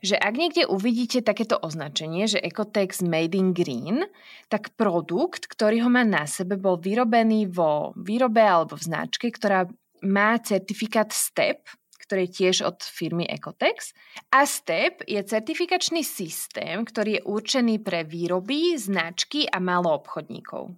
že 0.05 0.15
ak 0.15 0.33
niekde 0.37 0.63
uvidíte 0.69 1.25
takéto 1.25 1.57
označenie, 1.57 2.29
že 2.29 2.39
Ecotex 2.39 3.01
Made 3.01 3.33
in 3.33 3.51
Green, 3.51 4.05
tak 4.47 4.77
produkt, 4.77 5.49
ktorý 5.49 5.83
ho 5.83 5.89
má 5.89 6.05
na 6.05 6.29
sebe, 6.29 6.55
bol 6.55 6.77
vyrobený 6.77 7.49
vo 7.49 7.91
výrobe 7.97 8.45
alebo 8.45 8.77
v 8.77 8.85
značke, 8.85 9.33
ktorá 9.33 9.65
má 10.05 10.37
certifikát 10.37 11.09
STEP, 11.09 11.65
ktorý 12.05 12.29
je 12.29 12.35
tiež 12.37 12.55
od 12.69 12.77
firmy 12.85 13.25
Ecotex. 13.25 13.97
A 14.29 14.45
STEP 14.45 15.01
je 15.09 15.17
certifikačný 15.25 16.05
systém, 16.05 16.85
ktorý 16.85 17.17
je 17.19 17.25
určený 17.25 17.81
pre 17.81 18.05
výroby, 18.05 18.77
značky 18.77 19.49
a 19.49 19.57
obchodníkov. 19.59 20.77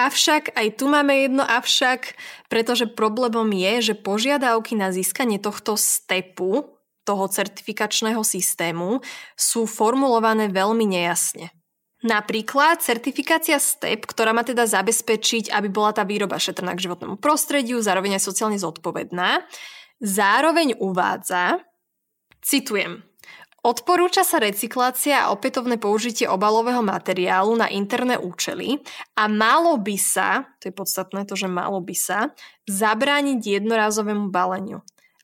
Avšak 0.00 0.56
aj 0.56 0.80
tu 0.80 0.88
máme 0.88 1.12
jedno 1.28 1.44
avšak, 1.44 2.16
pretože 2.48 2.88
problémom 2.88 3.52
je, 3.52 3.92
že 3.92 3.94
požiadavky 4.00 4.72
na 4.72 4.96
získanie 4.96 5.36
tohto 5.36 5.76
stepu 5.76 6.79
toho 7.04 7.26
certifikačného 7.28 8.20
systému 8.20 9.00
sú 9.34 9.64
formulované 9.64 10.52
veľmi 10.52 10.86
nejasne. 10.86 11.50
Napríklad 12.00 12.80
certifikácia 12.80 13.60
STEP, 13.60 14.08
ktorá 14.08 14.32
má 14.32 14.40
teda 14.40 14.64
zabezpečiť, 14.64 15.52
aby 15.52 15.68
bola 15.68 15.92
tá 15.92 16.00
výroba 16.00 16.40
šetrná 16.40 16.72
k 16.72 16.88
životnému 16.88 17.20
prostrediu, 17.20 17.76
zároveň 17.84 18.16
aj 18.16 18.24
sociálne 18.24 18.56
zodpovedná, 18.56 19.44
zároveň 20.00 20.80
uvádza, 20.80 21.60
citujem, 22.40 23.04
Odporúča 23.60 24.24
sa 24.24 24.40
recyklácia 24.40 25.20
a 25.20 25.36
opätovné 25.36 25.76
použitie 25.76 26.24
obalového 26.24 26.80
materiálu 26.80 27.60
na 27.60 27.68
interné 27.68 28.16
účely 28.16 28.80
a 29.20 29.28
malo 29.28 29.76
by 29.76 30.00
sa, 30.00 30.48
to 30.64 30.72
je 30.72 30.74
podstatné 30.74 31.28
to, 31.28 31.36
že 31.36 31.44
malo 31.44 31.76
by 31.84 31.92
sa, 31.92 32.32
zabrániť 32.64 33.60
jednorázovému 33.60 34.32
baleniu. 34.32 34.80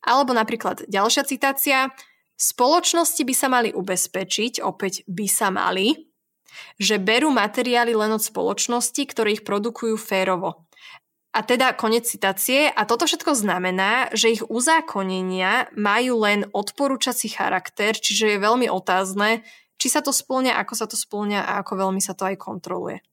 Alebo 0.07 0.31
napríklad 0.33 0.87
ďalšia 0.87 1.27
citácia. 1.27 1.91
Spoločnosti 2.39 3.23
by 3.27 3.35
sa 3.35 3.49
mali 3.51 3.75
ubezpečiť, 3.75 4.63
opäť 4.63 5.03
by 5.11 5.27
sa 5.27 5.51
mali, 5.51 6.07
že 6.79 7.03
berú 7.03 7.33
materiály 7.35 7.93
len 7.93 8.15
od 8.15 8.23
spoločnosti, 8.23 9.03
ktoré 9.09 9.41
ich 9.41 9.45
produkujú 9.45 9.99
férovo. 9.99 10.69
A 11.37 11.45
teda 11.45 11.77
konec 11.77 12.09
citácie. 12.09 12.73
A 12.73 12.89
toto 12.89 13.05
všetko 13.05 13.37
znamená, 13.37 14.09
že 14.17 14.41
ich 14.41 14.43
uzákonenia 14.47 15.69
majú 15.77 16.25
len 16.25 16.49
odporúčací 16.49 17.29
charakter, 17.29 17.93
čiže 17.93 18.37
je 18.37 18.39
veľmi 18.41 18.73
otázne, 18.73 19.45
či 19.77 19.93
sa 19.93 20.01
to 20.01 20.17
splňa, 20.17 20.57
ako 20.57 20.73
sa 20.73 20.89
to 20.89 20.97
splňa 20.97 21.45
a 21.45 21.61
ako 21.61 21.77
veľmi 21.77 22.01
sa 22.01 22.17
to 22.17 22.25
aj 22.25 22.41
kontroluje. 22.41 23.05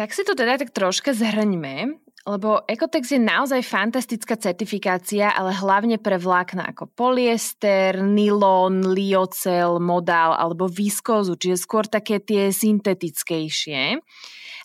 Tak 0.00 0.16
si 0.16 0.24
to 0.24 0.32
teda 0.32 0.56
tak 0.56 0.72
troška 0.72 1.12
zhrňme 1.12 2.07
lebo 2.26 2.66
Ecotex 2.66 3.14
je 3.14 3.20
naozaj 3.22 3.62
fantastická 3.62 4.34
certifikácia, 4.34 5.30
ale 5.30 5.54
hlavne 5.54 6.02
pre 6.02 6.18
vlákna 6.18 6.74
ako 6.74 6.90
polyester, 6.90 8.02
nylon, 8.02 8.82
liocel, 8.90 9.78
modál 9.78 10.34
alebo 10.34 10.66
viskózu, 10.66 11.38
čiže 11.38 11.62
skôr 11.62 11.86
také 11.86 12.18
tie 12.18 12.50
syntetickejšie. 12.50 14.02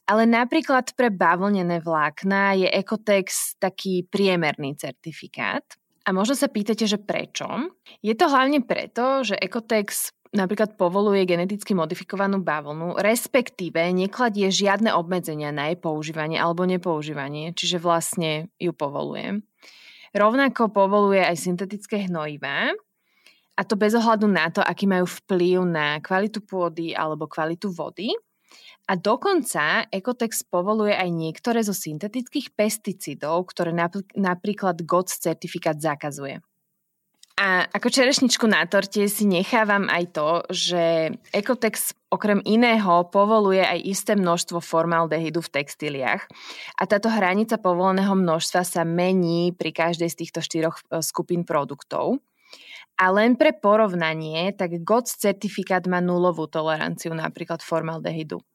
Ale 0.03 0.24
napríklad 0.27 0.91
pre 1.00 1.07
bavlnené 1.07 1.79
vlákna 1.79 2.60
je 2.60 2.67
Ecotex 2.67 3.55
taký 3.55 4.03
priemerný 4.03 4.75
certifikát. 4.75 5.63
A 6.03 6.12
možno 6.12 6.36
sa 6.36 6.51
pýtate, 6.51 6.83
že 6.83 7.00
prečo? 7.00 7.48
Je 8.03 8.12
to 8.12 8.27
hlavne 8.27 8.60
preto, 8.67 9.24
že 9.24 9.39
Ecotex 9.39 10.12
napríklad 10.33 10.75
povoluje 10.75 11.23
geneticky 11.29 11.77
modifikovanú 11.77 12.41
bavlnu, 12.41 12.97
respektíve 12.97 13.79
nekladie 13.93 14.49
žiadne 14.49 14.91
obmedzenia 14.91 15.53
na 15.53 15.71
jej 15.71 15.77
používanie 15.77 16.41
alebo 16.41 16.65
nepoužívanie, 16.65 17.53
čiže 17.53 17.77
vlastne 17.77 18.49
ju 18.57 18.73
povoluje. 18.73 19.45
Rovnako 20.13 20.69
povoluje 20.69 21.21
aj 21.21 21.37
syntetické 21.37 22.09
hnojivá 22.09 22.73
a 23.53 23.61
to 23.61 23.77
bez 23.77 23.93
ohľadu 23.93 24.25
na 24.29 24.49
to, 24.49 24.61
aký 24.61 24.89
majú 24.89 25.05
vplyv 25.05 25.65
na 25.65 25.97
kvalitu 26.01 26.41
pôdy 26.41 26.97
alebo 26.97 27.29
kvalitu 27.29 27.69
vody. 27.69 28.13
A 28.89 28.99
dokonca 28.99 29.87
Ecotex 29.87 30.43
povoluje 30.43 30.91
aj 30.91 31.09
niektoré 31.09 31.63
zo 31.63 31.71
syntetických 31.71 32.51
pesticidov, 32.51 33.47
ktoré 33.49 33.71
napríklad 34.17 34.83
GOTS 34.83 35.23
certifikát 35.23 35.79
zakazuje. 35.79 36.43
A 37.33 37.65
ako 37.65 37.89
čerešničku 37.89 38.45
na 38.45 38.61
torte 38.69 39.09
si 39.09 39.25
nechávam 39.25 39.89
aj 39.89 40.03
to, 40.13 40.29
že 40.53 40.83
Ecotex 41.33 41.97
okrem 42.13 42.37
iného 42.45 43.09
povoluje 43.09 43.57
aj 43.57 43.79
isté 43.89 44.13
množstvo 44.13 44.61
formaldehydu 44.61 45.41
v 45.41 45.49
textíliách. 45.49 46.29
A 46.77 46.83
táto 46.85 47.09
hranica 47.09 47.57
povoleného 47.57 48.13
množstva 48.13 48.61
sa 48.61 48.85
mení 48.85 49.49
pri 49.49 49.73
každej 49.73 50.13
z 50.13 50.19
týchto 50.21 50.45
štyroch 50.45 50.77
e, 50.85 51.01
skupín 51.01 51.41
produktov. 51.41 52.21
A 53.01 53.09
len 53.09 53.33
pre 53.33 53.57
porovnanie, 53.57 54.53
tak 54.53 54.85
GOTS 54.85 55.17
certifikát 55.17 55.81
má 55.89 55.97
nulovú 55.97 56.45
toleranciu 56.45 57.17
napríklad 57.17 57.65
formaldehydu. 57.65 58.45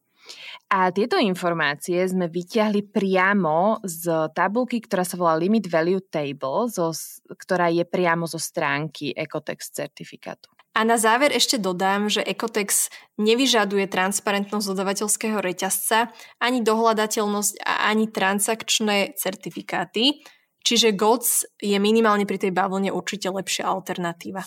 A 0.68 0.92
tieto 0.92 1.16
informácie 1.16 2.04
sme 2.04 2.28
vyťahli 2.28 2.92
priamo 2.92 3.80
z 3.84 4.28
tabulky, 4.36 4.84
ktorá 4.84 5.04
sa 5.04 5.16
volá 5.16 5.34
Limit 5.36 5.68
Value 5.72 6.04
Table, 6.04 6.68
zo, 6.68 6.92
ktorá 7.32 7.72
je 7.72 7.88
priamo 7.88 8.28
zo 8.28 8.36
stránky 8.36 9.16
Ecotex 9.16 9.72
certifikátu. 9.72 10.52
A 10.78 10.86
na 10.86 10.94
záver 10.94 11.34
ešte 11.34 11.58
dodám, 11.58 12.06
že 12.06 12.22
Ecotex 12.22 12.86
nevyžaduje 13.18 13.90
transparentnosť 13.90 14.66
dodavateľského 14.76 15.42
reťazca, 15.42 16.14
ani 16.38 16.62
dohľadateľnosť 16.62 17.66
a 17.66 17.90
ani 17.90 18.06
transakčné 18.06 19.18
certifikáty, 19.18 20.22
čiže 20.62 20.94
GOTS 20.94 21.58
je 21.58 21.74
minimálne 21.82 22.30
pri 22.30 22.38
tej 22.38 22.54
bavlne 22.54 22.94
určite 22.94 23.26
lepšia 23.26 23.66
alternatíva. 23.66 24.46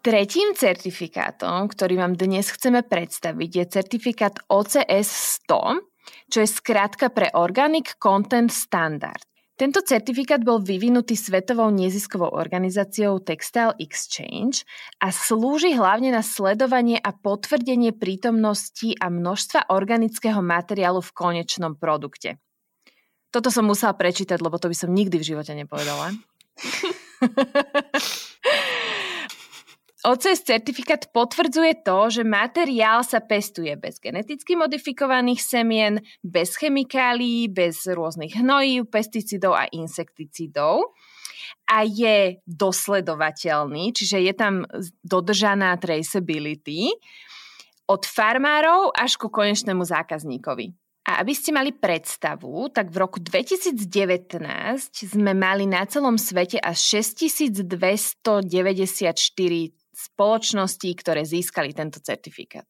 Tretím 0.00 0.56
certifikátom, 0.56 1.68
ktorý 1.68 2.00
vám 2.00 2.16
dnes 2.16 2.48
chceme 2.48 2.80
predstaviť, 2.80 3.50
je 3.52 3.64
certifikát 3.68 4.32
OCS 4.48 5.44
100, 5.44 5.76
čo 6.32 6.40
je 6.40 6.48
skrátka 6.48 7.12
pre 7.12 7.28
Organic 7.36 8.00
Content 8.00 8.48
Standard. 8.48 9.20
Tento 9.60 9.84
certifikát 9.84 10.40
bol 10.40 10.64
vyvinutý 10.64 11.20
svetovou 11.20 11.68
neziskovou 11.68 12.32
organizáciou 12.32 13.20
Textile 13.20 13.76
Exchange 13.76 14.64
a 15.04 15.12
slúži 15.12 15.76
hlavne 15.76 16.16
na 16.16 16.24
sledovanie 16.24 16.96
a 16.96 17.12
potvrdenie 17.12 17.92
prítomnosti 17.92 18.96
a 18.96 19.12
množstva 19.12 19.68
organického 19.68 20.40
materiálu 20.40 21.04
v 21.04 21.12
konečnom 21.12 21.76
produkte. 21.76 22.40
Toto 23.28 23.52
som 23.52 23.68
musela 23.68 23.92
prečítať, 23.92 24.40
lebo 24.40 24.56
to 24.56 24.72
by 24.72 24.76
som 24.80 24.96
nikdy 24.96 25.20
v 25.20 25.28
živote 25.36 25.52
nepovedala. 25.52 26.16
OCS 30.00 30.48
certifikát 30.48 31.12
potvrdzuje 31.12 31.84
to, 31.84 32.08
že 32.08 32.24
materiál 32.24 33.04
sa 33.04 33.20
pestuje 33.20 33.76
bez 33.76 34.00
geneticky 34.00 34.56
modifikovaných 34.56 35.40
semien, 35.44 36.00
bez 36.24 36.56
chemikálií, 36.56 37.52
bez 37.52 37.84
rôznych 37.84 38.40
hnojív, 38.40 38.88
pesticidov 38.88 39.60
a 39.60 39.68
insekticidov 39.68 40.96
a 41.68 41.84
je 41.84 42.40
dosledovateľný, 42.48 43.92
čiže 43.92 44.24
je 44.24 44.32
tam 44.32 44.64
dodržaná 45.04 45.76
traceability 45.76 46.96
od 47.84 48.08
farmárov 48.08 48.96
až 48.96 49.20
ku 49.20 49.28
konečnému 49.28 49.84
zákazníkovi. 49.84 50.72
A 51.10 51.26
aby 51.26 51.34
ste 51.34 51.50
mali 51.50 51.74
predstavu, 51.74 52.70
tak 52.70 52.92
v 52.92 53.02
roku 53.02 53.18
2019 53.18 53.74
sme 54.94 55.34
mali 55.34 55.66
na 55.66 55.82
celom 55.84 56.14
svete 56.14 56.62
až 56.62 57.02
6294 57.02 59.79
spoločností, 60.08 60.96
ktoré 60.96 61.28
získali 61.28 61.76
tento 61.76 62.00
certifikát. 62.00 62.66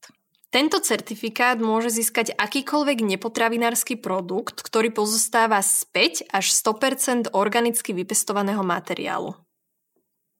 Tento 0.51 0.83
certifikát 0.83 1.63
môže 1.63 1.95
získať 1.95 2.35
akýkoľvek 2.35 3.07
nepotravinársky 3.07 3.95
produkt, 3.95 4.67
ktorý 4.67 4.91
pozostáva 4.91 5.63
z 5.63 5.87
5 6.27 6.35
až 6.35 6.47
100% 6.51 7.31
organicky 7.31 7.95
vypestovaného 7.95 8.67
materiálu. 8.67 9.39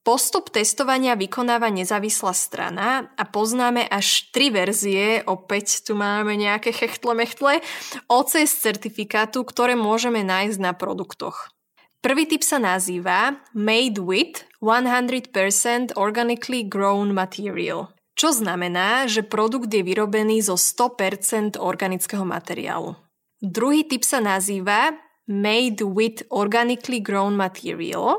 Postup 0.01 0.49
testovania 0.49 1.13
vykonáva 1.13 1.69
nezávislá 1.69 2.33
strana 2.33 3.13
a 3.15 3.23
poznáme 3.23 3.85
až 3.85 4.33
tri 4.33 4.49
verzie, 4.49 5.21
opäť 5.23 5.85
tu 5.85 5.93
máme 5.93 6.33
nejaké 6.35 6.73
chechtle 6.73 7.13
mechtle, 7.13 7.61
OCS 8.09 8.65
certifikátu, 8.65 9.45
ktoré 9.45 9.77
môžeme 9.77 10.25
nájsť 10.25 10.57
na 10.57 10.73
produktoch. 10.73 11.53
Prvý 12.01 12.25
typ 12.25 12.41
sa 12.41 12.57
nazýva 12.57 13.45
Made 13.53 14.01
with 14.01 14.49
100% 14.57 15.93
Organically 15.93 16.65
Grown 16.65 17.13
Material, 17.13 17.93
čo 18.17 18.33
znamená, 18.33 19.05
že 19.05 19.21
produkt 19.21 19.69
je 19.69 19.85
vyrobený 19.85 20.41
zo 20.41 20.57
100% 20.57 21.61
organického 21.61 22.25
materiálu. 22.25 22.97
Druhý 23.37 23.85
typ 23.85 24.01
sa 24.01 24.17
nazýva 24.17 24.97
Made 25.29 25.85
with 25.85 26.25
Organically 26.33 27.05
Grown 27.05 27.37
Material 27.37 28.17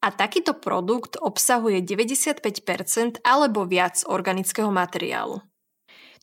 a 0.00 0.08
takýto 0.08 0.56
produkt 0.56 1.20
obsahuje 1.20 1.84
95% 1.84 3.20
alebo 3.20 3.68
viac 3.68 4.00
organického 4.08 4.72
materiálu. 4.72 5.44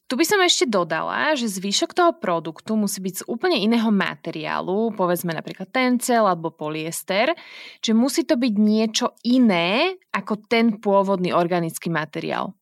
Tu 0.08 0.16
by 0.16 0.24
som 0.24 0.40
ešte 0.40 0.72
dodala, 0.72 1.36
že 1.36 1.52
zvyšok 1.52 1.92
toho 1.92 2.16
produktu 2.16 2.80
musí 2.80 3.04
byť 3.04 3.14
z 3.20 3.24
úplne 3.28 3.60
iného 3.60 3.92
materiálu, 3.92 4.96
povedzme 4.96 5.36
napríklad 5.36 5.68
tencel 5.68 6.24
alebo 6.24 6.48
polyester, 6.48 7.36
že 7.84 7.92
musí 7.92 8.24
to 8.24 8.40
byť 8.40 8.54
niečo 8.56 9.20
iné 9.28 10.00
ako 10.16 10.48
ten 10.48 10.80
pôvodný 10.80 11.36
organický 11.36 11.92
materiál. 11.92 12.56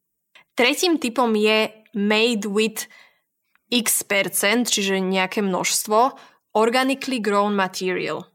Tretím 0.57 0.97
typom 0.97 1.29
je 1.37 1.69
made 1.93 2.49
with 2.49 2.89
x 3.69 4.01
percent, 4.01 4.65
čiže 4.65 4.97
nejaké 4.97 5.45
množstvo, 5.45 6.17
organically 6.57 7.21
grown 7.21 7.53
material. 7.53 8.25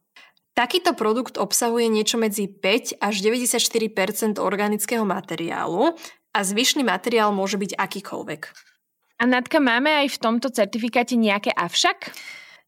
Takýto 0.54 0.94
produkt 0.94 1.34
obsahuje 1.34 1.90
niečo 1.90 2.14
medzi 2.14 2.46
5 2.46 3.02
až 3.02 3.14
94% 3.26 4.38
organického 4.38 5.02
materiálu 5.02 5.98
a 6.30 6.38
zvyšný 6.46 6.86
materiál 6.86 7.34
môže 7.34 7.58
byť 7.58 7.74
akýkoľvek. 7.74 8.69
A 9.20 9.28
Natka, 9.28 9.60
máme 9.60 9.92
aj 9.92 10.16
v 10.16 10.20
tomto 10.20 10.48
certifikáte 10.48 11.12
nejaké 11.12 11.52
avšak? 11.52 12.08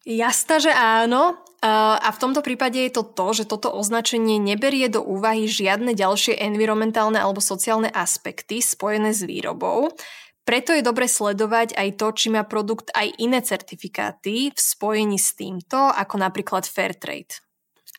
Jasná, 0.05 0.61
že 0.61 0.69
áno. 0.69 1.41
A 1.65 2.11
v 2.11 2.21
tomto 2.21 2.45
prípade 2.45 2.77
je 2.77 2.93
to 2.93 3.07
to, 3.07 3.27
že 3.33 3.49
toto 3.49 3.73
označenie 3.73 4.37
neberie 4.37 4.91
do 4.93 5.01
úvahy 5.01 5.49
žiadne 5.49 5.97
ďalšie 5.97 6.37
environmentálne 6.37 7.17
alebo 7.17 7.39
sociálne 7.39 7.89
aspekty 7.89 8.61
spojené 8.61 9.15
s 9.15 9.25
výrobou. 9.25 9.95
Preto 10.43 10.75
je 10.75 10.83
dobre 10.83 11.07
sledovať 11.07 11.79
aj 11.79 11.89
to, 12.03 12.07
či 12.19 12.35
má 12.35 12.43
produkt 12.43 12.91
aj 12.99 13.15
iné 13.23 13.39
certifikáty 13.47 14.51
v 14.51 14.59
spojení 14.59 15.17
s 15.17 15.39
týmto, 15.39 15.79
ako 15.79 16.19
napríklad 16.19 16.67
Fairtrade. 16.67 17.39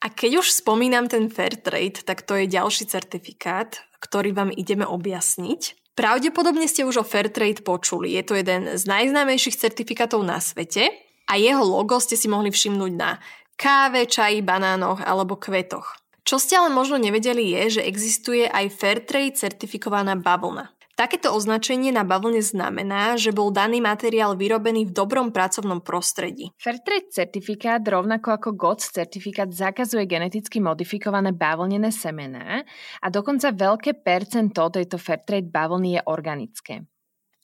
A 0.03 0.11
keď 0.11 0.43
už 0.43 0.51
spomínam 0.51 1.07
ten 1.07 1.31
Fairtrade, 1.31 2.03
tak 2.03 2.27
to 2.27 2.35
je 2.35 2.51
ďalší 2.51 2.91
certifikát, 2.91 3.79
ktorý 4.03 4.35
vám 4.35 4.51
ideme 4.51 4.83
objasniť. 4.83 5.82
Pravdepodobne 5.93 6.65
ste 6.65 6.89
už 6.89 7.05
o 7.05 7.05
Fairtrade 7.05 7.61
počuli. 7.61 8.17
Je 8.17 8.25
to 8.25 8.33
jeden 8.33 8.65
z 8.65 8.83
najznámejších 8.89 9.61
certifikátov 9.61 10.25
na 10.25 10.41
svete 10.41 10.89
a 11.29 11.37
jeho 11.37 11.61
logo 11.61 12.01
ste 12.01 12.17
si 12.17 12.25
mohli 12.25 12.49
všimnúť 12.49 12.93
na 12.97 13.21
káve, 13.53 14.09
čaji, 14.09 14.41
banánoch 14.41 15.05
alebo 15.05 15.37
kvetoch. 15.37 15.93
Čo 16.25 16.41
ste 16.41 16.57
ale 16.57 16.73
možno 16.73 16.97
nevedeli 16.97 17.45
je, 17.53 17.77
že 17.77 17.85
existuje 17.85 18.49
aj 18.49 18.73
Fairtrade 18.73 19.37
certifikovaná 19.37 20.17
bavlna. 20.17 20.73
Takéto 20.93 21.33
označenie 21.33 21.89
na 21.89 22.05
bavlne 22.05 22.37
znamená, 22.37 23.17
že 23.17 23.33
bol 23.33 23.49
daný 23.49 23.81
materiál 23.81 24.37
vyrobený 24.37 24.85
v 24.85 24.93
dobrom 24.93 25.33
pracovnom 25.33 25.81
prostredí. 25.81 26.53
Fairtrade 26.61 27.09
certifikát, 27.09 27.81
rovnako 27.81 28.37
ako 28.37 28.49
GOTS 28.53 28.93
certifikát, 28.93 29.49
zakazuje 29.49 30.05
geneticky 30.05 30.61
modifikované 30.61 31.33
bavlnené 31.33 31.89
semená 31.89 32.61
a 33.01 33.07
dokonca 33.09 33.49
veľké 33.49 34.05
percento 34.05 34.69
tejto 34.69 35.01
Fairtrade 35.01 35.49
bavlny 35.49 35.97
je 35.97 36.01
organické. 36.05 36.85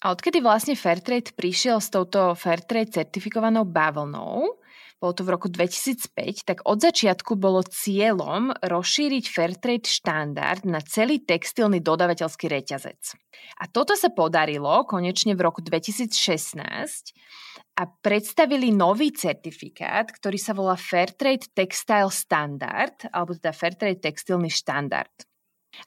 A 0.05 0.13
odkedy 0.13 0.45
vlastne 0.45 0.77
Fairtrade 0.77 1.33
prišiel 1.33 1.81
s 1.81 1.89
touto 1.89 2.37
Fairtrade 2.37 2.93
certifikovanou 2.93 3.65
bavlnou, 3.65 4.58
bolo 4.99 5.15
to 5.15 5.23
v 5.23 5.31
roku 5.31 5.47
2005, 5.47 6.43
tak 6.43 6.67
od 6.67 6.83
začiatku 6.83 7.39
bolo 7.39 7.63
cieľom 7.63 8.51
rozšíriť 8.59 9.23
Fairtrade 9.31 9.87
štandard 9.87 10.67
na 10.67 10.83
celý 10.83 11.23
textilný 11.23 11.79
dodavateľský 11.79 12.51
reťazec. 12.51 13.15
A 13.63 13.71
toto 13.71 13.95
sa 13.95 14.11
podarilo 14.11 14.83
konečne 14.83 15.39
v 15.39 15.41
roku 15.47 15.63
2016 15.63 16.59
a 17.79 17.83
predstavili 17.87 18.75
nový 18.75 19.15
certifikát, 19.15 20.11
ktorý 20.11 20.35
sa 20.35 20.51
volá 20.51 20.75
Fairtrade 20.75 21.47
Textile 21.55 22.11
Standard, 22.11 23.07
alebo 23.15 23.39
teda 23.39 23.55
Fairtrade 23.55 24.03
textilný 24.03 24.51
štandard. 24.51 25.15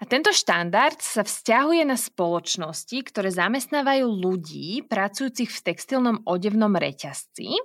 A 0.01 0.09
tento 0.09 0.33
štandard 0.33 0.97
sa 1.05 1.21
vzťahuje 1.21 1.85
na 1.85 2.01
spoločnosti, 2.01 2.97
ktoré 3.13 3.29
zamestnávajú 3.29 4.09
ľudí 4.09 4.89
pracujúcich 4.89 5.53
v 5.53 5.63
textilnom 5.69 6.17
odevnom 6.25 6.73
reťazci 6.73 7.61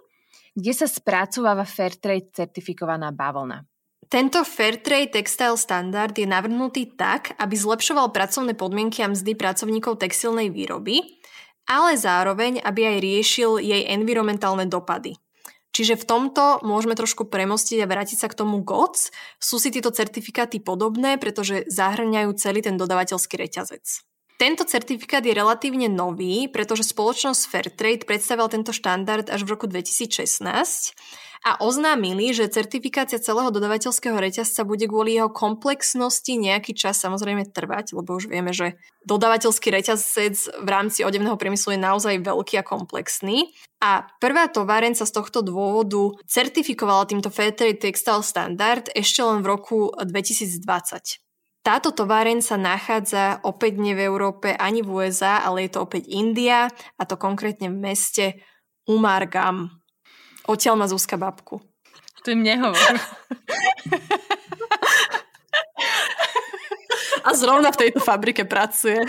kde 0.57 0.73
sa 0.73 0.89
spracováva 0.89 1.69
Fairtrade 1.69 2.33
certifikovaná 2.33 3.13
bavlna. 3.13 3.61
Tento 4.09 4.41
Fairtrade 4.41 5.13
Textile 5.13 5.59
Standard 5.59 6.17
je 6.17 6.25
navrhnutý 6.25 6.97
tak, 6.97 7.37
aby 7.37 7.53
zlepšoval 7.53 8.09
pracovné 8.09 8.57
podmienky 8.57 9.05
a 9.05 9.11
mzdy 9.13 9.37
pracovníkov 9.37 10.01
textilnej 10.01 10.49
výroby, 10.49 11.21
ale 11.69 11.99
zároveň, 11.99 12.63
aby 12.63 12.95
aj 12.95 12.97
riešil 13.03 13.51
jej 13.61 13.85
environmentálne 13.91 14.65
dopady. 14.65 15.19
Čiže 15.75 15.99
v 15.99 16.07
tomto 16.09 16.63
môžeme 16.65 16.97
trošku 16.97 17.29
premostiť 17.29 17.83
a 17.83 17.89
vrátiť 17.91 18.17
sa 18.17 18.27
k 18.31 18.37
tomu 18.39 18.65
GOTS. 18.65 19.13
Sú 19.37 19.61
si 19.61 19.69
tieto 19.69 19.93
certifikáty 19.93 20.57
podobné, 20.57 21.21
pretože 21.21 21.69
zahrňajú 21.69 22.33
celý 22.39 22.65
ten 22.65 22.81
dodavateľský 22.81 23.35
reťazec. 23.37 24.07
Tento 24.37 24.69
certifikát 24.69 25.25
je 25.25 25.33
relatívne 25.33 25.89
nový, 25.89 26.45
pretože 26.45 26.85
spoločnosť 26.85 27.49
Fairtrade 27.49 28.05
predstavila 28.05 28.45
tento 28.45 28.69
štandard 28.69 29.25
až 29.33 29.41
v 29.41 29.57
roku 29.57 29.65
2016 29.65 30.93
a 31.41 31.57
oznámili, 31.57 32.33
že 32.37 32.49
certifikácia 32.49 33.17
celého 33.17 33.49
dodavateľského 33.49 34.13
reťazca 34.13 34.61
bude 34.61 34.85
kvôli 34.85 35.17
jeho 35.17 35.33
komplexnosti 35.33 36.33
nejaký 36.37 36.77
čas 36.77 37.01
samozrejme 37.01 37.49
trvať, 37.49 37.97
lebo 37.97 38.17
už 38.17 38.29
vieme, 38.29 38.53
že 38.53 38.77
dodavateľský 39.09 39.73
reťazec 39.73 40.35
v 40.61 40.69
rámci 40.69 41.01
odevného 41.01 41.37
priemyslu 41.37 41.73
je 41.73 41.81
naozaj 41.81 42.21
veľký 42.21 42.61
a 42.61 42.67
komplexný. 42.67 43.57
A 43.81 44.05
prvá 44.21 44.49
továren 44.49 44.93
sa 44.93 45.09
z 45.09 45.17
tohto 45.17 45.41
dôvodu 45.41 46.13
certifikovala 46.29 47.09
týmto 47.09 47.33
Fairtrade 47.33 47.81
Textile 47.81 48.21
Standard 48.21 48.89
ešte 48.93 49.21
len 49.25 49.41
v 49.41 49.49
roku 49.49 49.93
2020. 49.97 51.26
Táto 51.67 51.91
továreň 51.91 52.39
sa 52.39 52.55
nachádza 52.55 53.43
opäť 53.43 53.75
nie 53.75 53.91
v 53.91 54.07
Európe 54.07 54.55
ani 54.55 54.79
v 54.79 55.03
USA, 55.03 55.43
ale 55.43 55.67
je 55.67 55.75
to 55.75 55.83
opäť 55.83 56.07
India 56.07 56.71
a 56.71 57.03
to 57.03 57.19
konkrétne 57.19 57.67
v 57.67 57.91
meste 57.91 58.39
Umargam. 58.87 59.75
Odtiaľ 60.47 60.79
má 60.79 60.87
Zuzka 60.87 61.19
babku. 61.19 61.59
To 62.23 62.27
im 62.31 62.47
nehovor. 62.47 62.79
A 67.27 67.35
zrovna 67.35 67.75
v 67.75 67.79
tejto 67.83 67.99
fabrike 67.99 68.47
pracuje. 68.47 69.03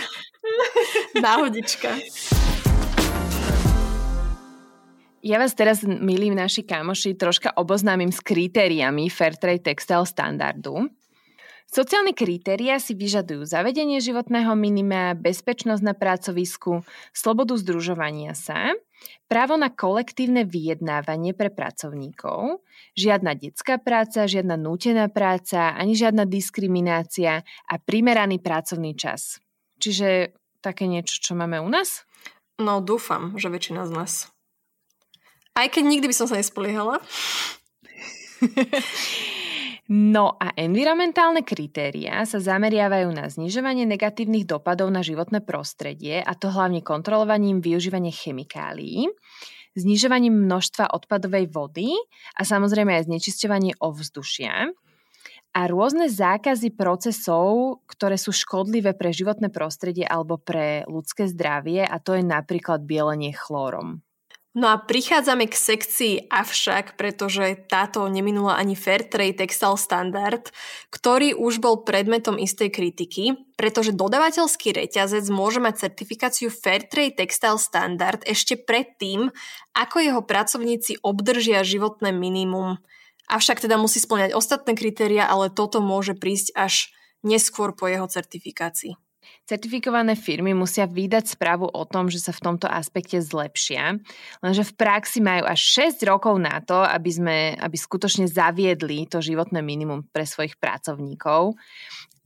Náhodička. 1.15 1.95
Ja 5.23 5.39
vás 5.39 5.55
teraz, 5.55 5.87
milí 5.87 6.27
naši 6.27 6.67
kamoši, 6.67 7.15
troška 7.15 7.55
oboznámim 7.55 8.11
s 8.11 8.19
kritériami 8.19 9.07
Fairtrade 9.07 9.63
Textile 9.63 10.03
Standardu. 10.03 10.98
Sociálne 11.69 12.17
kritéria 12.17 12.81
si 12.81 12.97
vyžadujú 12.97 13.45
zavedenie 13.45 14.01
životného 14.01 14.57
minima, 14.57 15.13
bezpečnosť 15.13 15.83
na 15.85 15.93
pracovisku, 15.93 16.81
slobodu 17.13 17.53
združovania 17.61 18.33
sa, 18.33 18.73
právo 19.29 19.53
na 19.53 19.69
kolektívne 19.69 20.49
vyjednávanie 20.49 21.37
pre 21.37 21.53
pracovníkov, 21.53 22.65
žiadna 22.97 23.37
detská 23.37 23.77
práca, 23.77 24.25
žiadna 24.25 24.57
nútená 24.57 25.13
práca, 25.13 25.77
ani 25.77 25.93
žiadna 25.93 26.25
diskriminácia 26.25 27.45
a 27.45 27.73
primeraný 27.77 28.41
pracovný 28.41 28.97
čas. 28.97 29.37
Čiže 29.77 30.33
také 30.65 30.89
niečo, 30.89 31.21
čo 31.21 31.37
máme 31.37 31.61
u 31.61 31.69
nás? 31.69 32.01
No, 32.57 32.81
dúfam, 32.81 33.37
že 33.37 33.53
väčšina 33.53 33.85
z 33.85 33.91
nás. 33.93 34.13
Aj 35.53 35.69
keď 35.69 35.85
nikdy 35.85 36.09
by 36.09 36.15
som 36.17 36.25
sa 36.25 36.41
nespoliehala. 36.41 36.97
No 39.89 40.37
a 40.37 40.53
environmentálne 40.53 41.41
kritéria 41.41 42.21
sa 42.21 42.37
zameriavajú 42.37 43.09
na 43.09 43.25
znižovanie 43.25 43.89
negatívnych 43.89 44.45
dopadov 44.45 44.93
na 44.93 45.01
životné 45.01 45.41
prostredie, 45.41 46.21
a 46.21 46.37
to 46.37 46.53
hlavne 46.53 46.85
kontrolovaním 46.85 47.57
využívania 47.57 48.13
chemikálií, 48.13 49.09
znižovaním 49.73 50.45
množstva 50.45 50.93
odpadovej 50.93 51.49
vody 51.49 51.89
a 52.37 52.45
samozrejme 52.45 53.01
aj 53.01 53.09
znečisťovanie 53.09 53.81
ovzdušia 53.81 54.69
a 55.49 55.61
rôzne 55.65 56.05
zákazy 56.05 56.77
procesov, 56.77 57.81
ktoré 57.89 58.21
sú 58.21 58.29
škodlivé 58.29 58.93
pre 58.93 59.09
životné 59.09 59.49
prostredie 59.49 60.05
alebo 60.05 60.37
pre 60.37 60.85
ľudské 60.85 61.25
zdravie 61.25 61.81
a 61.81 61.97
to 61.97 62.13
je 62.13 62.21
napríklad 62.21 62.85
bielenie 62.85 63.33
chlórom. 63.33 64.05
No 64.59 64.67
a 64.67 64.75
prichádzame 64.75 65.47
k 65.47 65.55
sekcii 65.55 66.13
avšak, 66.27 66.99
pretože 66.99 67.55
táto 67.71 68.03
neminula 68.11 68.59
ani 68.59 68.75
Fairtrade 68.75 69.39
Textile 69.39 69.79
Standard, 69.79 70.51
ktorý 70.91 71.31
už 71.31 71.63
bol 71.63 71.87
predmetom 71.87 72.35
istej 72.35 72.67
kritiky, 72.67 73.39
pretože 73.55 73.95
dodavateľský 73.95 74.75
reťazec 74.75 75.23
môže 75.31 75.63
mať 75.63 75.87
certifikáciu 75.87 76.51
Fairtrade 76.51 77.23
Textile 77.23 77.55
Standard 77.55 78.19
ešte 78.27 78.59
predtým, 78.59 79.31
ako 79.79 79.95
jeho 80.03 80.21
pracovníci 80.27 80.99
obdržia 81.07 81.63
životné 81.63 82.11
minimum. 82.11 82.83
Avšak 83.31 83.63
teda 83.63 83.79
musí 83.79 84.03
splňať 84.03 84.35
ostatné 84.35 84.75
kritéria, 84.75 85.23
ale 85.31 85.47
toto 85.47 85.79
môže 85.79 86.19
prísť 86.19 86.51
až 86.59 86.91
neskôr 87.23 87.71
po 87.71 87.87
jeho 87.87 88.11
certifikácii. 88.11 88.99
Certifikované 89.49 90.13
firmy 90.13 90.53
musia 90.53 90.85
vydať 90.85 91.33
správu 91.33 91.65
o 91.65 91.83
tom, 91.89 92.05
že 92.05 92.21
sa 92.21 92.29
v 92.29 92.53
tomto 92.53 92.69
aspekte 92.69 93.17
zlepšia, 93.17 93.97
lenže 94.45 94.61
v 94.61 94.73
praxi 94.77 95.25
majú 95.25 95.49
až 95.49 95.89
6 95.97 96.05
rokov 96.05 96.37
na 96.37 96.61
to, 96.61 96.77
aby, 96.77 97.09
sme, 97.09 97.37
aby 97.57 97.73
skutočne 97.73 98.29
zaviedli 98.29 99.09
to 99.09 99.17
životné 99.25 99.65
minimum 99.65 100.05
pre 100.13 100.21
svojich 100.29 100.53
pracovníkov. 100.61 101.57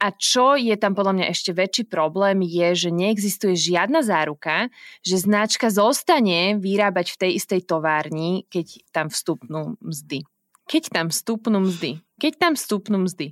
A 0.04 0.12
čo 0.12 0.60
je 0.60 0.76
tam 0.76 1.00
podľa 1.00 1.16
mňa 1.16 1.26
ešte 1.32 1.56
väčší 1.56 1.88
problém 1.88 2.44
je, 2.44 2.76
že 2.76 2.90
neexistuje 2.92 3.56
žiadna 3.56 4.04
záruka, 4.04 4.68
že 5.00 5.24
značka 5.24 5.72
zostane 5.72 6.60
vyrábať 6.60 7.16
v 7.16 7.20
tej 7.24 7.32
istej 7.40 7.62
továrni, 7.64 8.44
keď 8.52 8.84
tam 8.92 9.08
vstupnú 9.08 9.80
mzdy. 9.80 10.28
Keď 10.68 10.84
tam 10.92 11.08
vstupnú 11.08 11.72
mzdy. 11.72 12.04
Keď 12.20 12.34
tam 12.36 12.60
vstupnú 12.60 12.98
mzdy. 13.08 13.32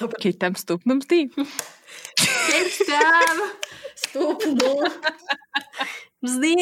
Dobre. 0.00 0.16
Keď 0.24 0.34
tam 0.40 0.52
vstupnú 0.56 0.92
mzdy. 1.04 1.28
Keď 2.48 2.68
tam 2.88 3.36
vstupnú 3.92 4.72
mzdy. 6.24 6.52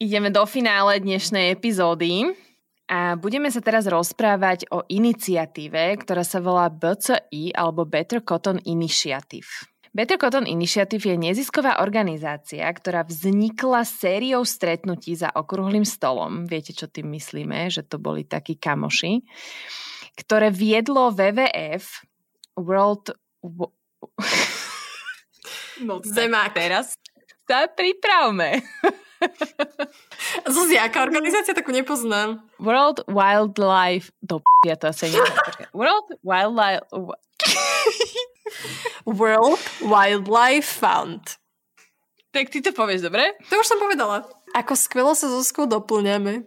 Ideme 0.00 0.30
do 0.30 0.46
finále 0.46 1.02
dnešnej 1.02 1.52
epizódy 1.52 2.30
a 2.86 3.18
budeme 3.18 3.50
sa 3.50 3.58
teraz 3.58 3.90
rozprávať 3.90 4.70
o 4.72 4.86
iniciatíve, 4.86 5.98
ktorá 6.00 6.22
sa 6.22 6.38
volá 6.38 6.70
BCI 6.70 7.52
alebo 7.52 7.84
Better 7.84 8.22
Cotton 8.22 8.62
Initiative. 8.64 9.68
Better 9.90 10.16
Cotton 10.16 10.46
Initiative 10.46 11.02
je 11.02 11.18
nezisková 11.18 11.82
organizácia, 11.82 12.62
ktorá 12.70 13.02
vznikla 13.02 13.82
sériou 13.82 14.46
stretnutí 14.46 15.18
za 15.18 15.34
okrúhlym 15.34 15.82
stolom. 15.82 16.46
Viete, 16.46 16.70
čo 16.70 16.86
tým 16.86 17.10
myslíme? 17.18 17.66
Že 17.68 17.82
to 17.90 17.96
boli 17.98 18.22
takí 18.22 18.54
kamoši 18.54 19.26
ktoré 20.20 20.52
viedlo 20.52 21.08
WWF, 21.08 22.04
World... 22.60 23.16
No, 25.80 25.96
Zemák. 26.04 26.52
Teraz 26.52 26.92
sa 27.48 27.66
pripravme. 27.66 28.60
Zuzi, 30.54 30.76
aká 30.76 31.04
organizácia, 31.04 31.56
takú 31.56 31.72
nepoznám. 31.72 32.44
World 32.60 33.04
Wildlife... 33.08 34.12
Do 34.20 34.40
p***, 34.40 34.46
ja 34.68 34.76
to 34.76 34.92
asi 34.92 35.08
neviem. 35.08 35.36
World 35.80 36.08
Wildlife... 36.20 36.84
World 39.08 39.62
Wildlife 39.80 40.68
Fund. 40.68 41.40
Tak 42.30 42.52
ty 42.52 42.62
to 42.62 42.70
povieš, 42.70 43.10
dobre? 43.10 43.34
To 43.50 43.58
už 43.58 43.66
som 43.66 43.82
povedala. 43.82 44.28
Ako 44.54 44.78
skvelo 44.78 45.16
sa 45.18 45.26
Zuzkou 45.26 45.66
doplňame. 45.66 46.46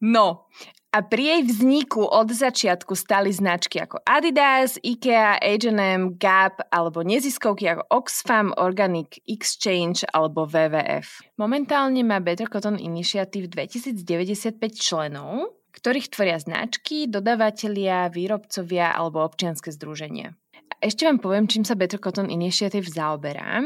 No, 0.00 0.48
a 0.90 1.06
pri 1.06 1.22
jej 1.22 1.42
vzniku 1.46 2.02
od 2.02 2.34
začiatku 2.34 2.98
stali 2.98 3.30
značky 3.30 3.78
ako 3.78 4.02
Adidas, 4.02 4.74
IKEA, 4.82 5.38
H&M, 5.38 6.18
Gap 6.18 6.66
alebo 6.74 7.06
neziskovky 7.06 7.70
ako 7.70 7.86
Oxfam, 7.94 8.50
Organic 8.58 9.22
Exchange 9.30 10.02
alebo 10.10 10.50
WWF. 10.50 11.38
Momentálne 11.38 12.02
má 12.02 12.18
Better 12.18 12.50
Cotton 12.50 12.82
Initiative 12.82 13.46
2095 13.46 14.58
členov, 14.74 15.54
ktorých 15.70 16.10
tvoria 16.10 16.42
značky, 16.42 17.06
dodavatelia, 17.06 18.10
výrobcovia 18.10 18.90
alebo 18.90 19.22
občianske 19.22 19.70
združenia 19.70 20.39
ešte 20.80 21.04
vám 21.04 21.20
poviem, 21.20 21.44
čím 21.44 21.60
sa 21.60 21.76
Better 21.76 22.00
Cotton 22.00 22.32
Initiative 22.32 22.88
zaoberá. 22.88 23.60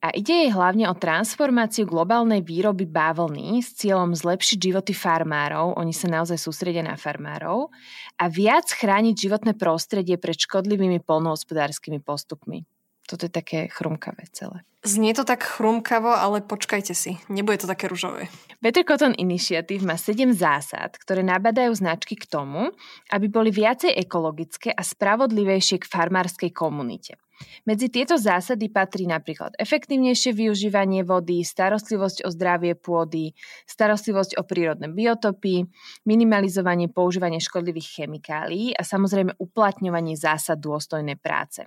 A 0.00 0.08
ide 0.16 0.32
jej 0.32 0.50
hlavne 0.50 0.88
o 0.88 0.96
transformáciu 0.96 1.84
globálnej 1.84 2.40
výroby 2.40 2.88
bavlny 2.88 3.60
s 3.60 3.76
cieľom 3.76 4.16
zlepšiť 4.16 4.58
životy 4.72 4.96
farmárov, 4.96 5.76
oni 5.76 5.92
sa 5.92 6.08
naozaj 6.08 6.40
sústredia 6.40 6.80
na 6.80 6.96
farmárov, 6.96 7.68
a 8.16 8.24
viac 8.32 8.72
chrániť 8.72 9.14
životné 9.14 9.52
prostredie 9.60 10.16
pred 10.16 10.40
škodlivými 10.40 11.04
polnohospodárskymi 11.04 12.00
postupmi. 12.00 12.64
Toto 13.04 13.28
je 13.28 13.32
také 13.32 13.68
chrumkavé 13.68 14.24
celé. 14.32 14.64
Znie 14.84 15.16
to 15.16 15.24
tak 15.24 15.40
chrumkavo, 15.44 16.12
ale 16.12 16.44
počkajte 16.44 16.92
si, 16.92 17.16
nebude 17.32 17.64
to 17.64 17.68
také 17.68 17.88
ružové. 17.88 18.28
Better 18.60 18.84
Cotton 18.84 19.16
Initiative 19.16 19.80
má 19.80 19.96
7 19.96 20.36
zásad, 20.36 20.92
ktoré 21.00 21.24
nabadajú 21.24 21.72
značky 21.72 22.20
k 22.20 22.28
tomu, 22.28 22.68
aby 23.08 23.26
boli 23.32 23.48
viacej 23.48 23.96
ekologické 23.96 24.68
a 24.72 24.84
spravodlivejšie 24.84 25.80
k 25.80 25.88
farmárskej 25.88 26.52
komunite. 26.52 27.16
Medzi 27.66 27.90
tieto 27.90 28.14
zásady 28.14 28.70
patrí 28.70 29.10
napríklad 29.10 29.58
efektívnejšie 29.58 30.30
využívanie 30.30 31.02
vody, 31.02 31.42
starostlivosť 31.42 32.22
o 32.22 32.28
zdravie 32.30 32.78
pôdy, 32.78 33.34
starostlivosť 33.66 34.38
o 34.38 34.46
prírodné 34.46 34.86
biotopy, 34.86 35.66
minimalizovanie 36.06 36.86
používania 36.86 37.42
škodlivých 37.42 38.04
chemikálií 38.04 38.70
a 38.78 38.86
samozrejme 38.86 39.34
uplatňovanie 39.42 40.14
zásad 40.14 40.62
dôstojnej 40.62 41.18
práce. 41.18 41.66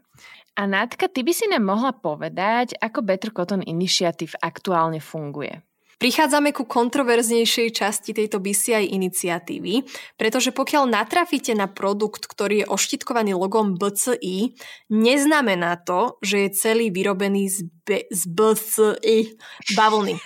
A 0.56 0.63
Nátka, 0.65 1.06
ty 1.12 1.21
by 1.21 1.34
si 1.36 1.45
nám 1.51 1.67
mohla 1.67 1.93
povedať, 1.93 2.77
ako 2.80 3.03
Better 3.03 3.36
Cotton 3.36 3.62
Initiative 3.62 4.34
aktuálne 4.41 4.97
funguje. 4.97 5.66
Prichádzame 5.97 6.53
ku 6.53 6.69
kontroverznejšej 6.69 7.73
časti 7.73 8.13
tejto 8.13 8.38
BCI 8.38 8.93
iniciatívy, 8.93 9.81
pretože 10.13 10.53
pokiaľ 10.53 10.93
natrafíte 10.93 11.57
na 11.57 11.65
produkt, 11.65 12.29
ktorý 12.29 12.62
je 12.62 12.69
oštitkovaný 12.69 13.33
logom 13.33 13.73
BCI, 13.73 14.53
neznamená 14.93 15.81
to, 15.81 16.21
že 16.21 16.45
je 16.45 16.49
celý 16.53 16.93
vyrobený 16.93 17.49
z, 17.49 17.65
B- 17.81 18.05
z 18.13 18.21
BCI 18.29 19.17
bavlny. 19.73 20.21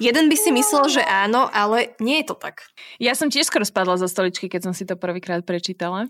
Jeden 0.00 0.32
by 0.32 0.36
si 0.36 0.50
myslel, 0.52 0.88
že 0.88 1.02
áno, 1.04 1.48
ale 1.52 1.96
nie 2.00 2.24
je 2.24 2.32
to 2.32 2.36
tak. 2.36 2.64
Ja 2.96 3.12
som 3.12 3.28
tiež 3.28 3.48
skoro 3.48 3.64
spadla 3.64 4.00
zo 4.00 4.08
stoličky, 4.08 4.48
keď 4.48 4.70
som 4.70 4.74
si 4.76 4.88
to 4.88 4.96
prvýkrát 4.96 5.44
prečítala. 5.44 6.08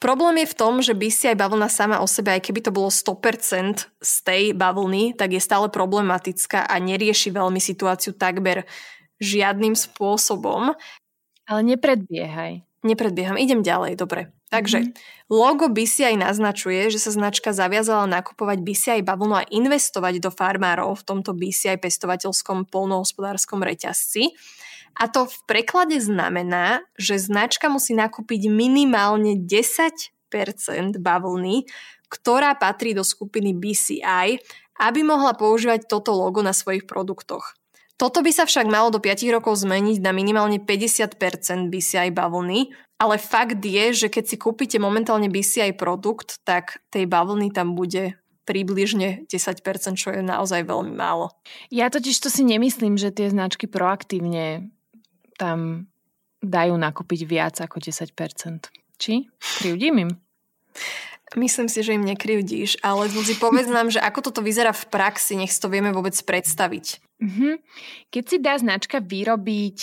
Problém 0.00 0.40
je 0.40 0.48
v 0.48 0.56
tom, 0.56 0.80
že 0.80 0.96
by 0.96 1.08
si 1.12 1.28
aj 1.28 1.36
bavlna 1.36 1.68
sama 1.68 2.00
o 2.00 2.08
sebe, 2.08 2.32
aj 2.32 2.40
keby 2.40 2.64
to 2.64 2.72
bolo 2.72 2.88
100% 2.88 4.00
z 4.00 4.14
tej 4.24 4.56
bavlny, 4.56 5.12
tak 5.12 5.36
je 5.36 5.44
stále 5.44 5.68
problematická 5.68 6.64
a 6.64 6.80
nerieši 6.80 7.28
veľmi 7.28 7.60
situáciu 7.60 8.16
takmer 8.16 8.64
žiadnym 9.20 9.76
spôsobom. 9.76 10.72
Ale 11.44 11.60
nepredbiehaj. 11.68 12.64
Nepredbieham, 12.80 13.36
idem 13.36 13.60
ďalej, 13.60 14.00
dobre. 14.00 14.32
Takže 14.48 14.88
mm-hmm. 14.88 15.28
logo 15.28 15.68
BCI 15.68 16.16
naznačuje, 16.16 16.88
že 16.88 16.96
sa 16.96 17.12
značka 17.12 17.52
zaviazala 17.52 18.08
nakupovať 18.08 18.58
BCI 18.64 19.00
bavlnu 19.04 19.36
a 19.36 19.44
investovať 19.52 20.16
do 20.16 20.32
farmárov 20.32 20.96
v 20.96 21.06
tomto 21.06 21.36
BCI 21.36 21.76
pestovateľskom 21.76 22.72
polnohospodárskom 22.72 23.60
reťazci. 23.60 24.32
A 24.98 25.06
to 25.06 25.26
v 25.26 25.38
preklade 25.46 25.96
znamená, 26.00 26.82
že 26.98 27.20
značka 27.20 27.70
musí 27.70 27.94
nakúpiť 27.94 28.50
minimálne 28.50 29.38
10% 29.38 30.10
bavlny, 30.98 31.68
ktorá 32.10 32.58
patrí 32.58 32.92
do 32.92 33.06
skupiny 33.06 33.54
BCI, 33.54 34.42
aby 34.80 35.00
mohla 35.06 35.36
používať 35.36 35.86
toto 35.86 36.10
logo 36.16 36.42
na 36.42 36.50
svojich 36.50 36.84
produktoch. 36.88 37.54
Toto 38.00 38.24
by 38.24 38.32
sa 38.32 38.48
však 38.48 38.64
malo 38.64 38.88
do 38.88 38.96
5 38.96 39.28
rokov 39.28 39.60
zmeniť 39.60 40.00
na 40.00 40.16
minimálne 40.16 40.56
50% 40.56 41.68
BCI 41.68 42.08
bavlny, 42.16 42.72
ale 42.96 43.20
fakt 43.20 43.60
je, 43.60 43.92
že 43.92 44.08
keď 44.08 44.24
si 44.24 44.36
kúpite 44.40 44.80
momentálne 44.80 45.28
BCI 45.28 45.76
produkt, 45.76 46.40
tak 46.48 46.80
tej 46.88 47.04
bavlny 47.04 47.52
tam 47.52 47.76
bude 47.76 48.16
približne 48.48 49.28
10%, 49.28 50.00
čo 50.00 50.16
je 50.16 50.24
naozaj 50.24 50.64
veľmi 50.64 50.96
málo. 50.96 51.28
Ja 51.68 51.92
totiž 51.92 52.16
to 52.18 52.32
si 52.32 52.42
nemyslím, 52.42 52.96
že 52.96 53.12
tie 53.12 53.28
značky 53.28 53.68
proaktívne 53.68 54.72
tam 55.40 55.88
dajú 56.44 56.76
nakúpiť 56.76 57.20
viac 57.24 57.56
ako 57.64 57.80
10%. 57.80 58.12
Či? 59.00 59.32
Krivdím 59.60 59.96
im? 60.04 60.10
Myslím 61.38 61.70
si, 61.70 61.86
že 61.86 61.94
im 61.94 62.02
nekryvdíš, 62.02 62.82
ale 62.82 63.06
Zuzi, 63.08 63.38
povedz 63.38 63.70
nám, 63.76 63.88
že 63.88 64.02
ako 64.02 64.28
toto 64.28 64.44
vyzerá 64.44 64.76
v 64.76 64.84
praxi, 64.92 65.40
nech 65.40 65.54
si 65.54 65.62
to 65.62 65.72
vieme 65.72 65.94
vôbec 65.94 66.12
predstaviť. 66.12 67.00
Mm-hmm. 67.22 67.54
Keď 68.12 68.24
si 68.26 68.36
dá 68.42 68.58
značka 68.58 68.98
vyrobiť 69.00 69.78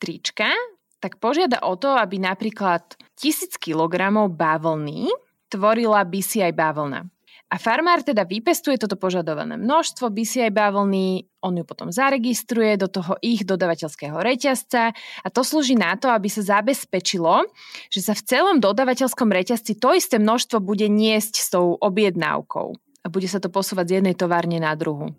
trička, 0.00 0.50
tak 0.98 1.22
požiada 1.22 1.62
o 1.62 1.78
to, 1.78 1.94
aby 1.94 2.18
napríklad 2.18 2.98
1000 3.20 3.54
kg 3.62 3.94
bavlny 4.26 5.10
tvorila 5.52 6.02
BCI 6.02 6.50
bavlna. 6.50 7.06
A 7.48 7.56
farmár 7.56 8.04
teda 8.04 8.28
vypestuje 8.28 8.76
toto 8.76 9.00
požadované 9.00 9.56
množstvo 9.56 10.12
BCI 10.12 10.52
bavlny, 10.52 11.24
on 11.40 11.56
ju 11.56 11.64
potom 11.64 11.88
zaregistruje 11.88 12.76
do 12.76 12.92
toho 12.92 13.16
ich 13.24 13.48
dodavateľského 13.48 14.20
reťazca 14.20 14.92
a 14.94 15.28
to 15.32 15.40
slúži 15.40 15.72
na 15.72 15.96
to, 15.96 16.12
aby 16.12 16.28
sa 16.28 16.60
zabezpečilo, 16.60 17.48
že 17.88 18.04
sa 18.04 18.12
v 18.12 18.24
celom 18.28 18.56
dodavateľskom 18.60 19.32
reťazci 19.32 19.80
to 19.80 19.96
isté 19.96 20.20
množstvo 20.20 20.60
bude 20.60 20.92
niesť 20.92 21.34
s 21.40 21.48
tou 21.48 21.72
objednávkou 21.80 22.68
a 22.76 23.06
bude 23.08 23.28
sa 23.32 23.40
to 23.40 23.48
posúvať 23.48 23.84
z 23.88 23.94
jednej 24.02 24.12
továrne 24.12 24.60
na 24.60 24.76
druhu. 24.76 25.16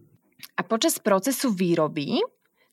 A 0.53 0.61
počas 0.61 1.01
procesu 1.01 1.49
výroby 1.49 2.21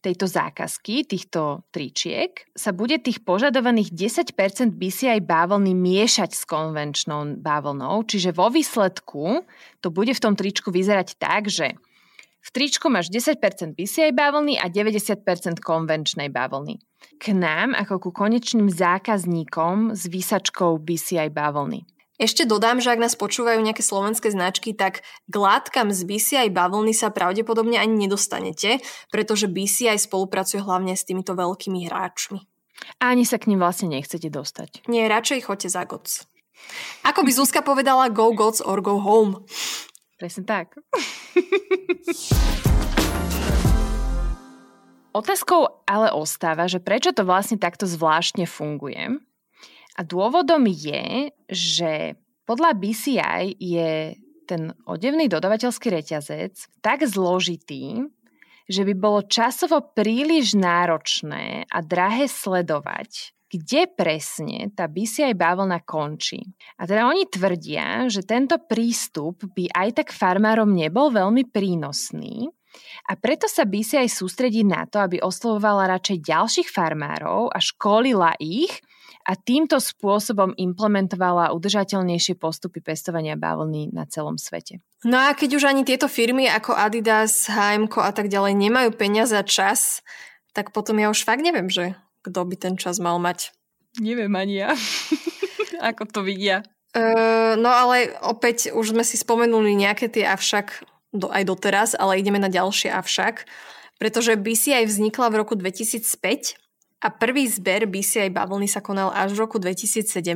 tejto 0.06 0.30
zákazky, 0.30 1.02
týchto 1.02 1.66
tričiek, 1.74 2.46
sa 2.54 2.70
bude 2.70 3.02
tých 3.02 3.26
požadovaných 3.26 3.90
10% 3.90 4.78
BCI 4.78 5.18
bávlny 5.18 5.74
miešať 5.74 6.30
s 6.30 6.46
konvenčnou 6.46 7.42
bávlnou, 7.42 8.06
čiže 8.06 8.30
vo 8.30 8.46
výsledku 8.46 9.42
to 9.82 9.90
bude 9.90 10.14
v 10.14 10.22
tom 10.22 10.38
tričku 10.38 10.70
vyzerať 10.70 11.18
tak, 11.18 11.50
že 11.50 11.74
v 12.46 12.48
tričku 12.54 12.86
máš 12.86 13.10
10% 13.10 13.74
BCI 13.74 14.14
bávlny 14.14 14.62
a 14.62 14.70
90% 14.70 15.58
konvenčnej 15.58 16.30
bávlny. 16.30 16.78
K 17.18 17.34
nám 17.34 17.74
ako 17.74 17.98
ku 17.98 18.10
konečným 18.14 18.70
zákazníkom 18.70 19.98
s 19.98 20.06
výsačkou 20.06 20.78
BCI 20.78 21.34
bávlny. 21.34 21.82
Ešte 22.16 22.48
dodám, 22.48 22.80
že 22.80 22.88
ak 22.88 23.00
nás 23.00 23.12
počúvajú 23.12 23.60
nejaké 23.60 23.84
slovenské 23.84 24.32
značky, 24.32 24.72
tak 24.72 25.04
k 25.28 25.34
látkam 25.36 25.92
z 25.92 26.00
BCI 26.00 26.48
bavlny 26.48 26.96
sa 26.96 27.12
pravdepodobne 27.12 27.76
ani 27.76 28.08
nedostanete, 28.08 28.80
pretože 29.12 29.52
BCI 29.52 30.00
spolupracuje 30.00 30.64
hlavne 30.64 30.96
s 30.96 31.04
týmito 31.04 31.36
veľkými 31.36 31.84
hráčmi. 31.84 32.40
A 33.04 33.12
ani 33.12 33.28
sa 33.28 33.36
k 33.36 33.52
ním 33.52 33.60
vlastne 33.60 33.92
nechcete 33.92 34.32
dostať. 34.32 34.88
Nie, 34.88 35.12
radšej 35.12 35.44
choďte 35.44 35.68
za 35.68 35.84
GOTS. 35.84 36.24
Ako 37.04 37.20
by 37.20 37.30
Zuzka 37.36 37.60
povedala, 37.60 38.08
go 38.08 38.32
GOTS 38.32 38.64
or 38.64 38.80
go 38.80 38.96
home. 38.96 39.44
Presne 40.16 40.48
tak. 40.48 40.72
Otázkou 45.12 45.84
ale 45.84 46.08
ostáva, 46.16 46.64
že 46.64 46.80
prečo 46.80 47.12
to 47.12 47.28
vlastne 47.28 47.60
takto 47.60 47.84
zvláštne 47.84 48.48
funguje 48.48 49.20
a 49.96 50.00
dôvodom 50.04 50.68
je, 50.68 51.32
že 51.48 52.20
podľa 52.44 52.76
BCI 52.76 53.56
je 53.56 54.14
ten 54.46 54.70
odevný 54.86 55.26
dodavateľský 55.26 55.90
reťazec 55.90 56.54
tak 56.84 57.02
zložitý, 57.02 58.06
že 58.70 58.82
by 58.86 58.94
bolo 58.94 59.26
časovo 59.26 59.82
príliš 59.82 60.54
náročné 60.54 61.66
a 61.66 61.78
drahé 61.82 62.30
sledovať, 62.30 63.34
kde 63.50 63.90
presne 63.90 64.70
tá 64.74 64.86
BCI 64.86 65.34
bavlna 65.34 65.82
končí. 65.82 66.54
A 66.78 66.86
teda 66.86 67.10
oni 67.10 67.26
tvrdia, 67.26 68.06
že 68.06 68.22
tento 68.22 68.58
prístup 68.62 69.42
by 69.42 69.70
aj 69.74 69.88
tak 70.02 70.08
farmárom 70.14 70.70
nebol 70.70 71.10
veľmi 71.10 71.50
prínosný 71.50 72.50
a 73.06 73.12
preto 73.16 73.46
sa 73.48 73.64
BCI 73.64 74.08
sústredí 74.10 74.66
na 74.66 74.84
to, 74.88 75.00
aby 75.00 75.22
oslovovala 75.22 75.88
radšej 75.96 76.18
ďalších 76.26 76.68
farmárov 76.68 77.48
a 77.52 77.58
školila 77.62 78.36
ich, 78.42 78.72
a 79.26 79.34
týmto 79.34 79.82
spôsobom 79.82 80.54
implementovala 80.54 81.50
udržateľnejšie 81.50 82.38
postupy 82.38 82.78
pestovania 82.78 83.34
bavlny 83.34 83.90
na 83.90 84.06
celom 84.06 84.38
svete. 84.38 84.78
No 85.02 85.18
a 85.18 85.34
keď 85.34 85.58
už 85.58 85.66
ani 85.66 85.82
tieto 85.82 86.06
firmy 86.06 86.46
ako 86.46 86.78
Adidas, 86.78 87.50
H&M 87.50 87.90
a 87.90 88.12
tak 88.14 88.30
ďalej 88.30 88.54
nemajú 88.54 88.94
peniaze 88.94 89.34
a 89.34 89.42
čas, 89.42 90.06
tak 90.54 90.70
potom 90.70 91.02
ja 91.02 91.10
už 91.10 91.26
fakt 91.26 91.42
neviem, 91.42 91.66
že 91.66 91.98
kto 92.22 92.46
by 92.46 92.54
ten 92.54 92.74
čas 92.78 93.02
mal 93.02 93.18
mať. 93.18 93.50
Neviem 93.98 94.30
ani 94.38 94.62
ja. 94.62 94.70
ako 95.90 96.06
to 96.06 96.20
vidia. 96.22 96.62
Uh, 96.94 97.58
no 97.58 97.68
ale 97.68 98.14
opäť 98.24 98.72
už 98.72 98.94
sme 98.94 99.04
si 99.04 99.18
spomenuli 99.18 99.76
nejaké 99.76 100.08
tie 100.08 100.24
avšak 100.24 100.86
do, 101.12 101.28
aj 101.28 101.44
doteraz, 101.44 101.90
ale 101.98 102.22
ideme 102.22 102.38
na 102.38 102.48
ďalšie 102.48 102.94
avšak. 102.94 103.44
Pretože 103.96 104.36
BCI 104.36 104.84
vznikla 104.84 105.32
v 105.32 105.38
roku 105.40 105.56
2005 105.56 106.65
a 107.04 107.12
prvý 107.12 107.44
zber 107.44 107.84
BCI 107.84 108.32
bavlny 108.32 108.64
sa 108.66 108.80
konal 108.80 109.12
až 109.12 109.36
v 109.36 109.44
roku 109.44 109.60
2017 109.60 110.32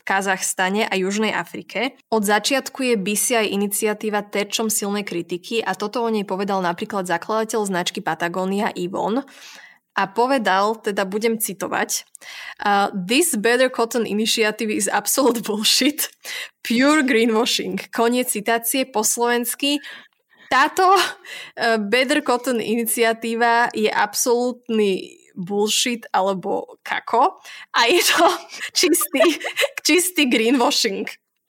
v 0.00 0.02
Kazachstane 0.02 0.88
a 0.88 0.94
Južnej 0.96 1.36
Afrike. 1.36 2.00
Od 2.08 2.24
začiatku 2.24 2.80
je 2.80 2.94
BCI 2.96 3.52
iniciatíva 3.52 4.24
terčom 4.24 4.72
silnej 4.72 5.04
kritiky 5.04 5.60
a 5.60 5.76
toto 5.76 6.00
o 6.00 6.08
nej 6.08 6.24
povedal 6.24 6.64
napríklad 6.64 7.04
zakladateľ 7.04 7.68
značky 7.68 8.00
Patagonia 8.00 8.72
Ivon, 8.72 9.22
a 9.98 10.06
povedal, 10.06 10.78
teda 10.80 11.02
budem 11.04 11.36
citovať, 11.36 12.06
uh, 12.62 12.88
This 12.94 13.34
Better 13.36 13.68
Cotton 13.68 14.06
Initiative 14.06 14.70
is 14.70 14.86
absolute 14.88 15.42
bullshit, 15.44 16.08
pure 16.62 17.02
greenwashing. 17.02 17.76
Koniec 17.90 18.30
citácie 18.30 18.86
po 18.86 19.02
slovensky. 19.02 19.82
Táto 20.48 20.94
uh, 20.94 21.76
Better 21.78 22.22
Cotton 22.22 22.62
iniciatíva 22.62 23.68
je 23.74 23.90
absolútny 23.90 25.19
bullshit 25.40 26.06
alebo 26.12 26.76
kako 26.84 27.40
a 27.72 27.80
je 27.88 28.00
to 28.04 28.26
čistý, 28.78 29.40
čistý 29.82 30.22
greenwashing. 30.28 31.08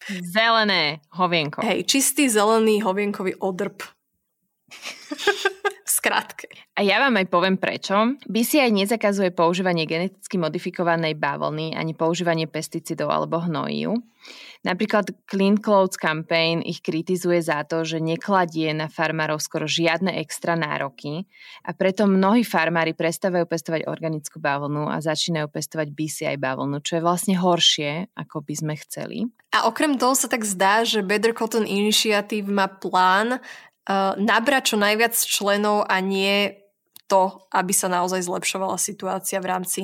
Zelené 0.09 0.97
hovienko. 1.13 1.61
Hej, 1.61 1.85
čistý 1.85 2.25
zelený 2.25 2.81
hovienkový 2.81 3.37
odrb. 3.37 3.85
skrátke. 6.01 6.49
A 6.73 6.81
ja 6.81 6.97
vám 6.97 7.21
aj 7.21 7.29
poviem 7.29 7.61
prečo. 7.61 8.17
BCI 8.25 8.73
nezakazuje 8.73 9.29
používanie 9.37 9.85
geneticky 9.85 10.41
modifikovanej 10.41 11.13
bavlny 11.13 11.77
ani 11.77 11.93
používanie 11.93 12.49
pesticidov 12.49 13.13
alebo 13.13 13.37
hnojív. 13.37 14.01
Napríklad 14.61 15.09
Clean 15.25 15.57
Clothes 15.57 15.97
Campaign 15.97 16.61
ich 16.61 16.85
kritizuje 16.85 17.41
za 17.41 17.65
to, 17.65 17.81
že 17.81 17.97
nekladie 17.97 18.69
na 18.77 18.85
farmárov 18.85 19.41
skoro 19.41 19.65
žiadne 19.65 20.13
extra 20.21 20.53
nároky 20.53 21.25
a 21.65 21.73
preto 21.73 22.05
mnohí 22.05 22.45
farmári 22.45 22.93
prestávajú 22.93 23.49
pestovať 23.49 23.89
organickú 23.89 24.37
bavlnu 24.37 24.85
a 24.85 25.01
začínajú 25.01 25.49
pestovať 25.49 25.87
BCI 25.89 26.37
bavlnu, 26.37 26.77
čo 26.85 27.01
je 27.01 27.05
vlastne 27.05 27.33
horšie, 27.41 28.13
ako 28.13 28.45
by 28.45 28.53
sme 28.53 28.73
chceli. 28.85 29.17
A 29.51 29.65
okrem 29.65 29.97
toho 29.97 30.13
sa 30.13 30.29
tak 30.29 30.45
zdá, 30.45 30.85
že 30.85 31.01
Better 31.01 31.33
Cotton 31.33 31.65
Initiative 31.65 32.45
má 32.45 32.69
plán 32.69 33.41
nabrať 34.17 34.73
čo 34.73 34.77
najviac 34.77 35.13
členov 35.15 35.87
a 35.87 35.99
nie 35.99 36.61
to, 37.11 37.43
aby 37.51 37.75
sa 37.75 37.91
naozaj 37.91 38.23
zlepšovala 38.23 38.79
situácia 38.79 39.43
v 39.43 39.49
rámci 39.51 39.81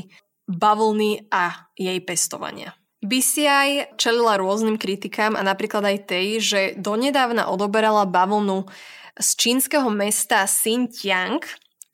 bavlny 0.48 1.28
a 1.28 1.67
jej 1.76 2.00
pestovania. 2.00 2.72
BCI 3.04 3.93
čelila 4.00 4.41
rôznym 4.41 4.80
kritikám 4.80 5.38
a 5.38 5.46
napríklad 5.46 5.86
aj 5.86 5.98
tej, 6.10 6.28
že 6.41 6.62
donedávna 6.80 7.52
odoberala 7.52 8.10
bavlnu 8.10 8.65
z 9.17 9.30
čínskeho 9.38 9.89
mesta 9.93 10.48
Xinjiang, 10.50 11.43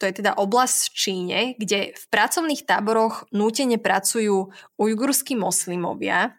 to 0.03 0.11
je 0.11 0.19
teda 0.19 0.35
oblasť 0.35 0.91
v 0.91 0.95
Číne, 0.99 1.39
kde 1.55 1.95
v 1.95 2.05
pracovných 2.11 2.67
táboroch 2.67 3.23
nútene 3.31 3.79
pracujú 3.79 4.51
ujgurskí 4.75 5.39
moslimovia. 5.39 6.35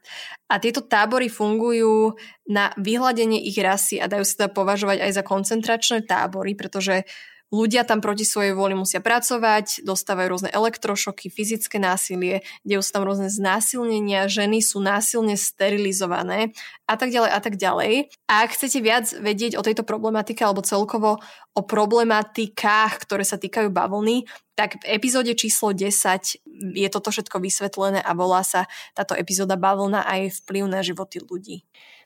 A 0.53 0.61
tieto 0.61 0.85
tábory 0.85 1.33
fungujú 1.33 2.20
na 2.44 2.77
vyhľadenie 2.77 3.40
ich 3.40 3.57
rasy 3.57 3.96
a 3.96 4.05
dajú 4.05 4.20
sa 4.29 4.44
teda 4.44 4.50
považovať 4.53 5.00
aj 5.00 5.11
za 5.16 5.22
koncentračné 5.24 5.98
tábory, 6.05 6.53
pretože 6.53 7.09
Ľudia 7.55 7.87
tam 7.87 8.03
proti 8.03 8.27
svojej 8.27 8.51
vôli 8.51 8.75
musia 8.75 8.99
pracovať, 8.99 9.87
dostávajú 9.87 10.27
rôzne 10.27 10.51
elektrošoky, 10.51 11.31
fyzické 11.31 11.79
násilie, 11.79 12.43
dejú 12.67 12.83
sa 12.83 12.99
tam 12.99 13.07
rôzne 13.07 13.31
znásilnenia, 13.31 14.27
ženy 14.27 14.59
sú 14.59 14.83
násilne 14.83 15.38
sterilizované 15.38 16.51
a 16.90 16.99
tak 16.99 17.14
ďalej 17.14 17.31
a 17.31 17.38
tak 17.38 17.55
ďalej. 17.55 18.11
A 18.27 18.43
ak 18.43 18.59
chcete 18.59 18.83
viac 18.83 19.07
vedieť 19.14 19.55
o 19.55 19.62
tejto 19.62 19.87
problematike 19.87 20.43
alebo 20.43 20.67
celkovo 20.67 21.23
o 21.55 21.62
problematikách, 21.62 23.07
ktoré 23.07 23.23
sa 23.23 23.38
týkajú 23.38 23.71
bavlny, 23.71 24.27
tak 24.59 24.83
v 24.83 24.99
epizóde 24.99 25.31
číslo 25.38 25.71
10 25.71 26.43
je 26.75 26.88
toto 26.90 27.14
všetko 27.14 27.38
vysvetlené 27.38 28.03
a 28.03 28.11
volá 28.19 28.43
sa 28.43 28.67
táto 28.99 29.14
epizóda 29.14 29.55
Bavlna 29.55 30.03
aj 30.03 30.43
vplyv 30.43 30.64
na 30.67 30.83
životy 30.83 31.23
ľudí. 31.23 31.62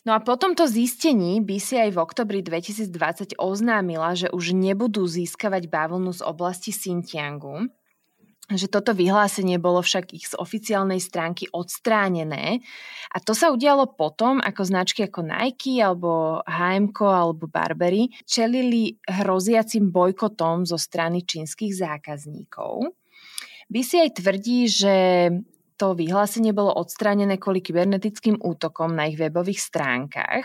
No 0.06 0.14
a 0.14 0.22
po 0.22 0.38
tomto 0.38 0.70
zistení 0.70 1.42
aj 1.42 1.90
v 1.94 1.98
oktobri 1.98 2.40
2020 2.42 3.34
oznámila, 3.38 4.14
že 4.14 4.30
už 4.30 4.54
nebudú 4.54 5.02
získavať 5.06 5.66
bavlnu 5.66 6.14
z 6.14 6.22
oblasti 6.22 6.70
Xinjiangu, 6.70 7.66
že 8.48 8.64
toto 8.64 8.96
vyhlásenie 8.96 9.60
bolo 9.60 9.84
však 9.84 10.16
ich 10.16 10.32
z 10.32 10.34
oficiálnej 10.40 11.04
stránky 11.04 11.52
odstránené 11.52 12.64
a 13.12 13.20
to 13.20 13.36
sa 13.36 13.52
udialo 13.52 13.92
potom, 13.92 14.40
ako 14.40 14.62
značky 14.64 15.04
ako 15.04 15.20
Nike 15.20 15.84
alebo 15.84 16.40
H&M 16.48 16.88
alebo 16.96 17.44
Burberry 17.44 18.08
čelili 18.24 18.96
hroziacim 19.04 19.92
bojkotom 19.92 20.64
zo 20.64 20.80
strany 20.80 21.28
čínskych 21.28 21.76
zákazníkov. 21.76 22.88
BCI 23.68 24.16
tvrdí, 24.16 24.64
že 24.64 24.96
to 25.78 25.94
vyhlásenie 25.94 26.50
bolo 26.50 26.74
odstránené 26.74 27.38
kvôli 27.38 27.62
kybernetickým 27.62 28.42
útokom 28.42 28.90
na 28.98 29.06
ich 29.06 29.14
webových 29.14 29.62
stránkach, 29.62 30.44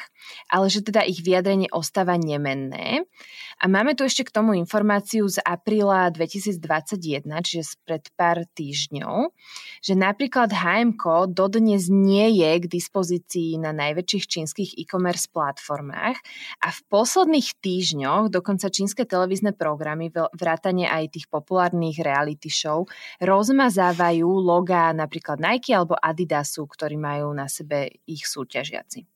ale 0.53 0.65
že 0.69 0.85
teda 0.85 1.01
ich 1.01 1.25
vyjadrenie 1.25 1.73
ostáva 1.73 2.15
nemenné. 2.21 3.09
A 3.57 3.65
máme 3.65 3.97
tu 3.97 4.05
ešte 4.05 4.29
k 4.29 4.33
tomu 4.33 4.53
informáciu 4.53 5.25
z 5.25 5.41
apríla 5.41 6.13
2021, 6.13 7.25
čiže 7.41 7.81
pred 7.81 8.05
pár 8.13 8.45
týždňov, 8.53 9.33
že 9.81 9.93
napríklad 9.97 10.53
H&M 10.53 10.93
dodnes 11.33 11.89
nie 11.89 12.37
je 12.37 12.51
k 12.61 12.65
dispozícii 12.69 13.57
na 13.57 13.73
najväčších 13.73 14.25
čínskych 14.29 14.69
e-commerce 14.77 15.25
platformách 15.33 16.21
a 16.61 16.67
v 16.69 16.79
posledných 16.93 17.57
týždňoch 17.57 18.29
dokonca 18.29 18.69
čínske 18.69 19.09
televízne 19.09 19.57
programy, 19.57 20.13
vrátane 20.13 20.85
aj 20.85 21.17
tých 21.17 21.25
populárnych 21.25 21.97
reality 21.97 22.53
show, 22.53 22.85
rozmazávajú 23.17 24.29
logá 24.29 24.93
napríklad 24.93 25.22
Nike 25.39 25.71
alebo 25.71 25.95
Adidasu, 25.95 26.67
ktorí 26.67 26.99
majú 26.99 27.31
na 27.31 27.47
sebe 27.47 28.03
ich 28.03 28.27
súťažiaci. 28.27 29.07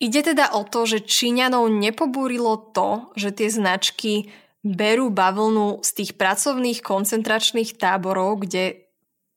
Ide 0.00 0.32
teda 0.32 0.56
o 0.56 0.64
to, 0.64 0.88
že 0.88 1.04
Číňanov 1.04 1.68
nepobúrilo 1.68 2.72
to, 2.72 3.12
že 3.20 3.36
tie 3.36 3.52
značky 3.52 4.32
berú 4.64 5.12
bavlnu 5.12 5.84
z 5.84 5.90
tých 5.92 6.10
pracovných 6.16 6.80
koncentračných 6.80 7.76
táborov, 7.76 8.48
kde 8.48 8.88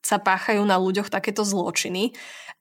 sa 0.03 0.19
páchajú 0.19 0.63
na 0.63 0.79
ľuďoch 0.79 1.11
takéto 1.11 1.47
zločiny, 1.47 2.15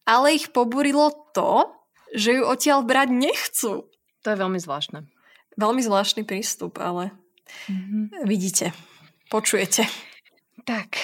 ale 0.07 0.35
ich 0.35 0.51
pobúrilo 0.51 1.11
to, 1.35 1.71
že 2.15 2.38
ju 2.38 2.43
odtiaľ 2.43 2.87
brať 2.87 3.09
nechcú. 3.11 3.87
To 4.23 4.27
je 4.31 4.37
veľmi 4.38 4.59
zvláštne. 4.59 5.07
Veľmi 5.59 5.83
zvláštny 5.83 6.23
prístup, 6.27 6.79
ale 6.79 7.11
mm-hmm. 7.71 8.27
vidíte, 8.27 8.71
počujete. 9.31 9.87
Tak, 10.62 10.94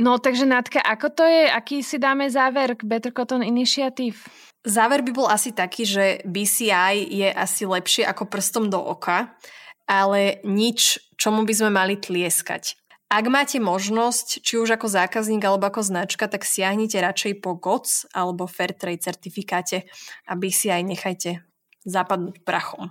no 0.00 0.16
takže 0.16 0.48
Nátka, 0.48 0.80
ako 0.80 1.12
to 1.12 1.24
je, 1.28 1.44
aký 1.52 1.84
si 1.84 2.00
dáme 2.00 2.32
záver 2.32 2.72
k 2.80 2.88
Better 2.88 3.12
Cotton 3.12 3.44
Initiative? 3.44 4.16
Záver 4.64 5.04
by 5.04 5.12
bol 5.12 5.28
asi 5.28 5.52
taký, 5.52 5.84
že 5.84 6.04
BCI 6.24 7.12
je 7.12 7.28
asi 7.28 7.68
lepšie 7.68 8.08
ako 8.08 8.30
prstom 8.30 8.72
do 8.72 8.80
oka, 8.80 9.36
ale 9.84 10.40
nič, 10.48 11.02
čomu 11.20 11.44
by 11.44 11.52
sme 11.52 11.70
mali 11.74 12.00
tlieskať. 12.00 12.78
Ak 13.12 13.28
máte 13.28 13.60
možnosť, 13.60 14.40
či 14.40 14.56
už 14.56 14.80
ako 14.80 14.88
zákazník 14.88 15.44
alebo 15.44 15.68
ako 15.68 15.84
značka, 15.84 16.24
tak 16.32 16.48
siahnite 16.48 16.96
radšej 16.96 17.44
po 17.44 17.52
GOTS 17.60 18.08
alebo 18.16 18.48
Fairtrade 18.48 19.04
certifikáte 19.04 19.84
a 20.24 20.32
BCI 20.32 20.80
nechajte 20.80 21.44
zapadnúť 21.84 22.40
prachom. 22.40 22.88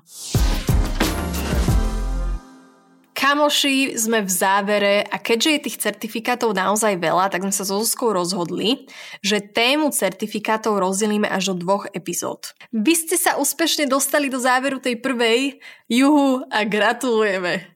Kamoši, 3.31 3.95
sme 3.95 4.27
v 4.27 4.27
závere 4.27 5.07
a 5.07 5.15
keďže 5.15 5.49
je 5.55 5.63
tých 5.63 5.77
certifikátov 5.79 6.51
naozaj 6.51 6.99
veľa, 6.99 7.31
tak 7.31 7.47
sme 7.47 7.55
sa 7.55 7.63
so 7.63 7.79
Zuzkou 7.79 8.11
rozhodli, 8.11 8.91
že 9.23 9.39
tému 9.39 9.87
certifikátov 9.95 10.75
rozdelíme 10.75 11.31
až 11.31 11.55
do 11.55 11.63
dvoch 11.63 11.87
epizód. 11.95 12.51
Vy 12.75 12.91
ste 12.91 13.15
sa 13.15 13.39
úspešne 13.39 13.87
dostali 13.87 14.27
do 14.27 14.35
záveru 14.35 14.83
tej 14.83 14.99
prvej, 14.99 15.63
juhu 15.87 16.43
a 16.51 16.67
gratulujeme. 16.67 17.71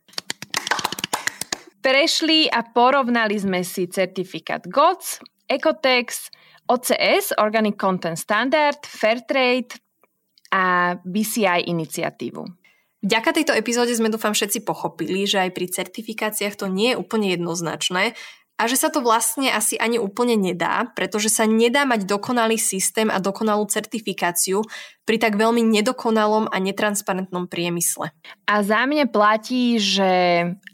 Prešli 1.80 2.52
a 2.52 2.60
porovnali 2.60 3.40
sme 3.40 3.64
si 3.64 3.88
certifikát 3.88 4.68
GOTS, 4.68 5.24
Ecotex, 5.48 6.36
OCS, 6.68 7.32
Organic 7.40 7.80
Content 7.80 8.20
Standard, 8.20 8.84
Fairtrade 8.84 9.72
a 10.52 11.00
BCI 11.00 11.72
iniciatívu. 11.72 12.65
Vďaka 13.04 13.36
tejto 13.36 13.54
epizóde 13.58 13.92
sme 13.98 14.14
dúfam 14.14 14.32
všetci 14.32 14.64
pochopili, 14.64 15.28
že 15.28 15.44
aj 15.44 15.52
pri 15.52 15.68
certifikáciách 15.68 16.56
to 16.56 16.72
nie 16.72 16.96
je 16.96 17.00
úplne 17.00 17.34
jednoznačné 17.34 18.16
a 18.56 18.72
že 18.72 18.80
sa 18.80 18.88
to 18.88 19.04
vlastne 19.04 19.52
asi 19.52 19.76
ani 19.76 20.00
úplne 20.00 20.40
nedá, 20.40 20.88
pretože 20.96 21.28
sa 21.28 21.44
nedá 21.44 21.84
mať 21.84 22.08
dokonalý 22.08 22.56
systém 22.56 23.12
a 23.12 23.20
dokonalú 23.20 23.68
certifikáciu 23.68 24.64
pri 25.04 25.20
tak 25.20 25.36
veľmi 25.36 25.60
nedokonalom 25.60 26.48
a 26.48 26.58
netransparentnom 26.64 27.52
priemysle. 27.52 28.16
A 28.48 28.56
za 28.64 28.88
mňa 28.88 29.12
platí, 29.12 29.76
že 29.76 30.12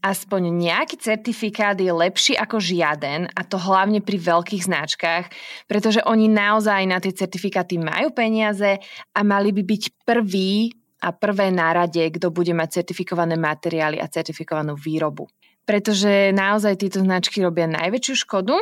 aspoň 0.06 0.54
nejaký 0.62 1.02
certifikát 1.02 1.74
je 1.74 1.90
lepší 1.90 2.38
ako 2.38 2.62
žiaden 2.62 3.34
a 3.34 3.42
to 3.42 3.58
hlavne 3.58 3.98
pri 3.98 4.22
veľkých 4.22 4.70
značkách, 4.70 5.26
pretože 5.66 6.06
oni 6.06 6.30
naozaj 6.30 6.86
na 6.86 7.02
tie 7.02 7.18
certifikáty 7.18 7.82
majú 7.82 8.14
peniaze 8.14 8.78
a 9.10 9.20
mali 9.26 9.50
by 9.50 9.66
byť 9.66 10.06
prví 10.06 10.81
a 11.02 11.10
prvé 11.12 11.50
nárade, 11.50 12.06
kto 12.14 12.30
bude 12.30 12.54
mať 12.54 12.82
certifikované 12.82 13.34
materiály 13.36 13.98
a 13.98 14.06
certifikovanú 14.06 14.78
výrobu. 14.78 15.26
Pretože 15.66 16.30
naozaj 16.30 16.78
tieto 16.78 17.02
značky 17.02 17.42
robia 17.42 17.66
najväčšiu 17.66 18.16
škodu, 18.26 18.58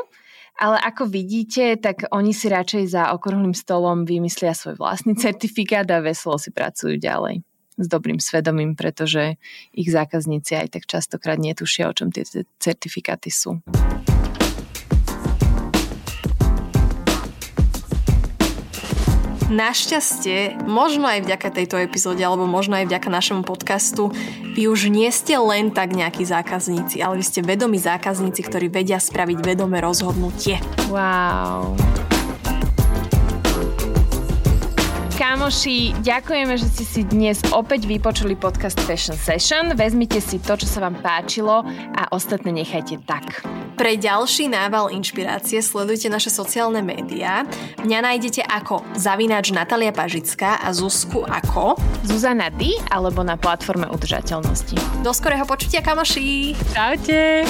ale 0.60 0.76
ako 0.84 1.08
vidíte, 1.08 1.80
tak 1.80 2.08
oni 2.12 2.36
si 2.36 2.52
radšej 2.52 2.84
za 2.92 3.04
okrúhlym 3.16 3.56
stolom 3.56 4.04
vymyslia 4.04 4.52
svoj 4.52 4.76
vlastný 4.76 5.16
certifikát 5.24 5.88
a 5.92 6.04
veselo 6.04 6.40
si 6.40 6.52
pracujú 6.52 7.00
ďalej 7.00 7.44
s 7.80 7.88
dobrým 7.88 8.20
svedomím, 8.20 8.76
pretože 8.76 9.40
ich 9.72 9.88
zákazníci 9.88 10.60
aj 10.60 10.68
tak 10.76 10.84
častokrát 10.84 11.40
netušia, 11.40 11.88
o 11.88 11.96
čom 11.96 12.12
tie 12.12 12.28
certifikáty 12.60 13.32
sú. 13.32 13.64
Našťastie, 19.50 20.62
možno 20.70 21.10
aj 21.10 21.26
vďaka 21.26 21.50
tejto 21.50 21.82
epizóde, 21.82 22.22
alebo 22.22 22.46
možno 22.46 22.78
aj 22.78 22.86
vďaka 22.86 23.10
našemu 23.10 23.42
podcastu, 23.42 24.14
vy 24.54 24.70
už 24.70 24.94
nie 24.94 25.10
ste 25.10 25.42
len 25.42 25.74
tak 25.74 25.98
nejakí 25.98 26.22
zákazníci, 26.22 27.02
ale 27.02 27.18
vy 27.18 27.26
ste 27.26 27.42
vedomí 27.42 27.82
zákazníci, 27.82 28.46
ktorí 28.46 28.70
vedia 28.70 29.02
spraviť 29.02 29.42
vedomé 29.42 29.82
rozhodnutie. 29.82 30.62
Wow. 30.94 31.74
Kámoši, 35.20 36.00
ďakujeme, 36.00 36.56
že 36.56 36.64
ste 36.72 36.86
si 36.88 37.02
dnes 37.04 37.44
opäť 37.52 37.84
vypočuli 37.92 38.40
podcast 38.40 38.80
Fashion 38.80 39.20
Session. 39.20 39.76
Vezmite 39.76 40.24
si 40.24 40.40
to, 40.40 40.56
čo 40.56 40.64
sa 40.64 40.80
vám 40.80 40.96
páčilo 41.04 41.68
a 41.92 42.08
ostatné 42.16 42.56
nechajte 42.56 43.04
tak. 43.04 43.44
Pre 43.76 43.92
ďalší 44.00 44.48
nával 44.48 44.88
inšpirácie 44.96 45.60
sledujte 45.60 46.08
naše 46.08 46.32
sociálne 46.32 46.80
médiá. 46.80 47.44
Mňa 47.84 48.00
nájdete 48.00 48.48
ako 48.48 48.80
zavináč 48.96 49.52
Natalia 49.52 49.92
Pažická 49.92 50.64
a 50.64 50.72
Zuzku 50.72 51.28
ako 51.28 51.76
Zuzana 52.08 52.48
D 52.48 52.80
alebo 52.88 53.20
na 53.20 53.36
platforme 53.36 53.92
udržateľnosti. 53.92 55.04
Do 55.04 55.12
skorého 55.12 55.44
počutia, 55.44 55.84
kamoši! 55.84 56.56
Čaute! 56.72 57.44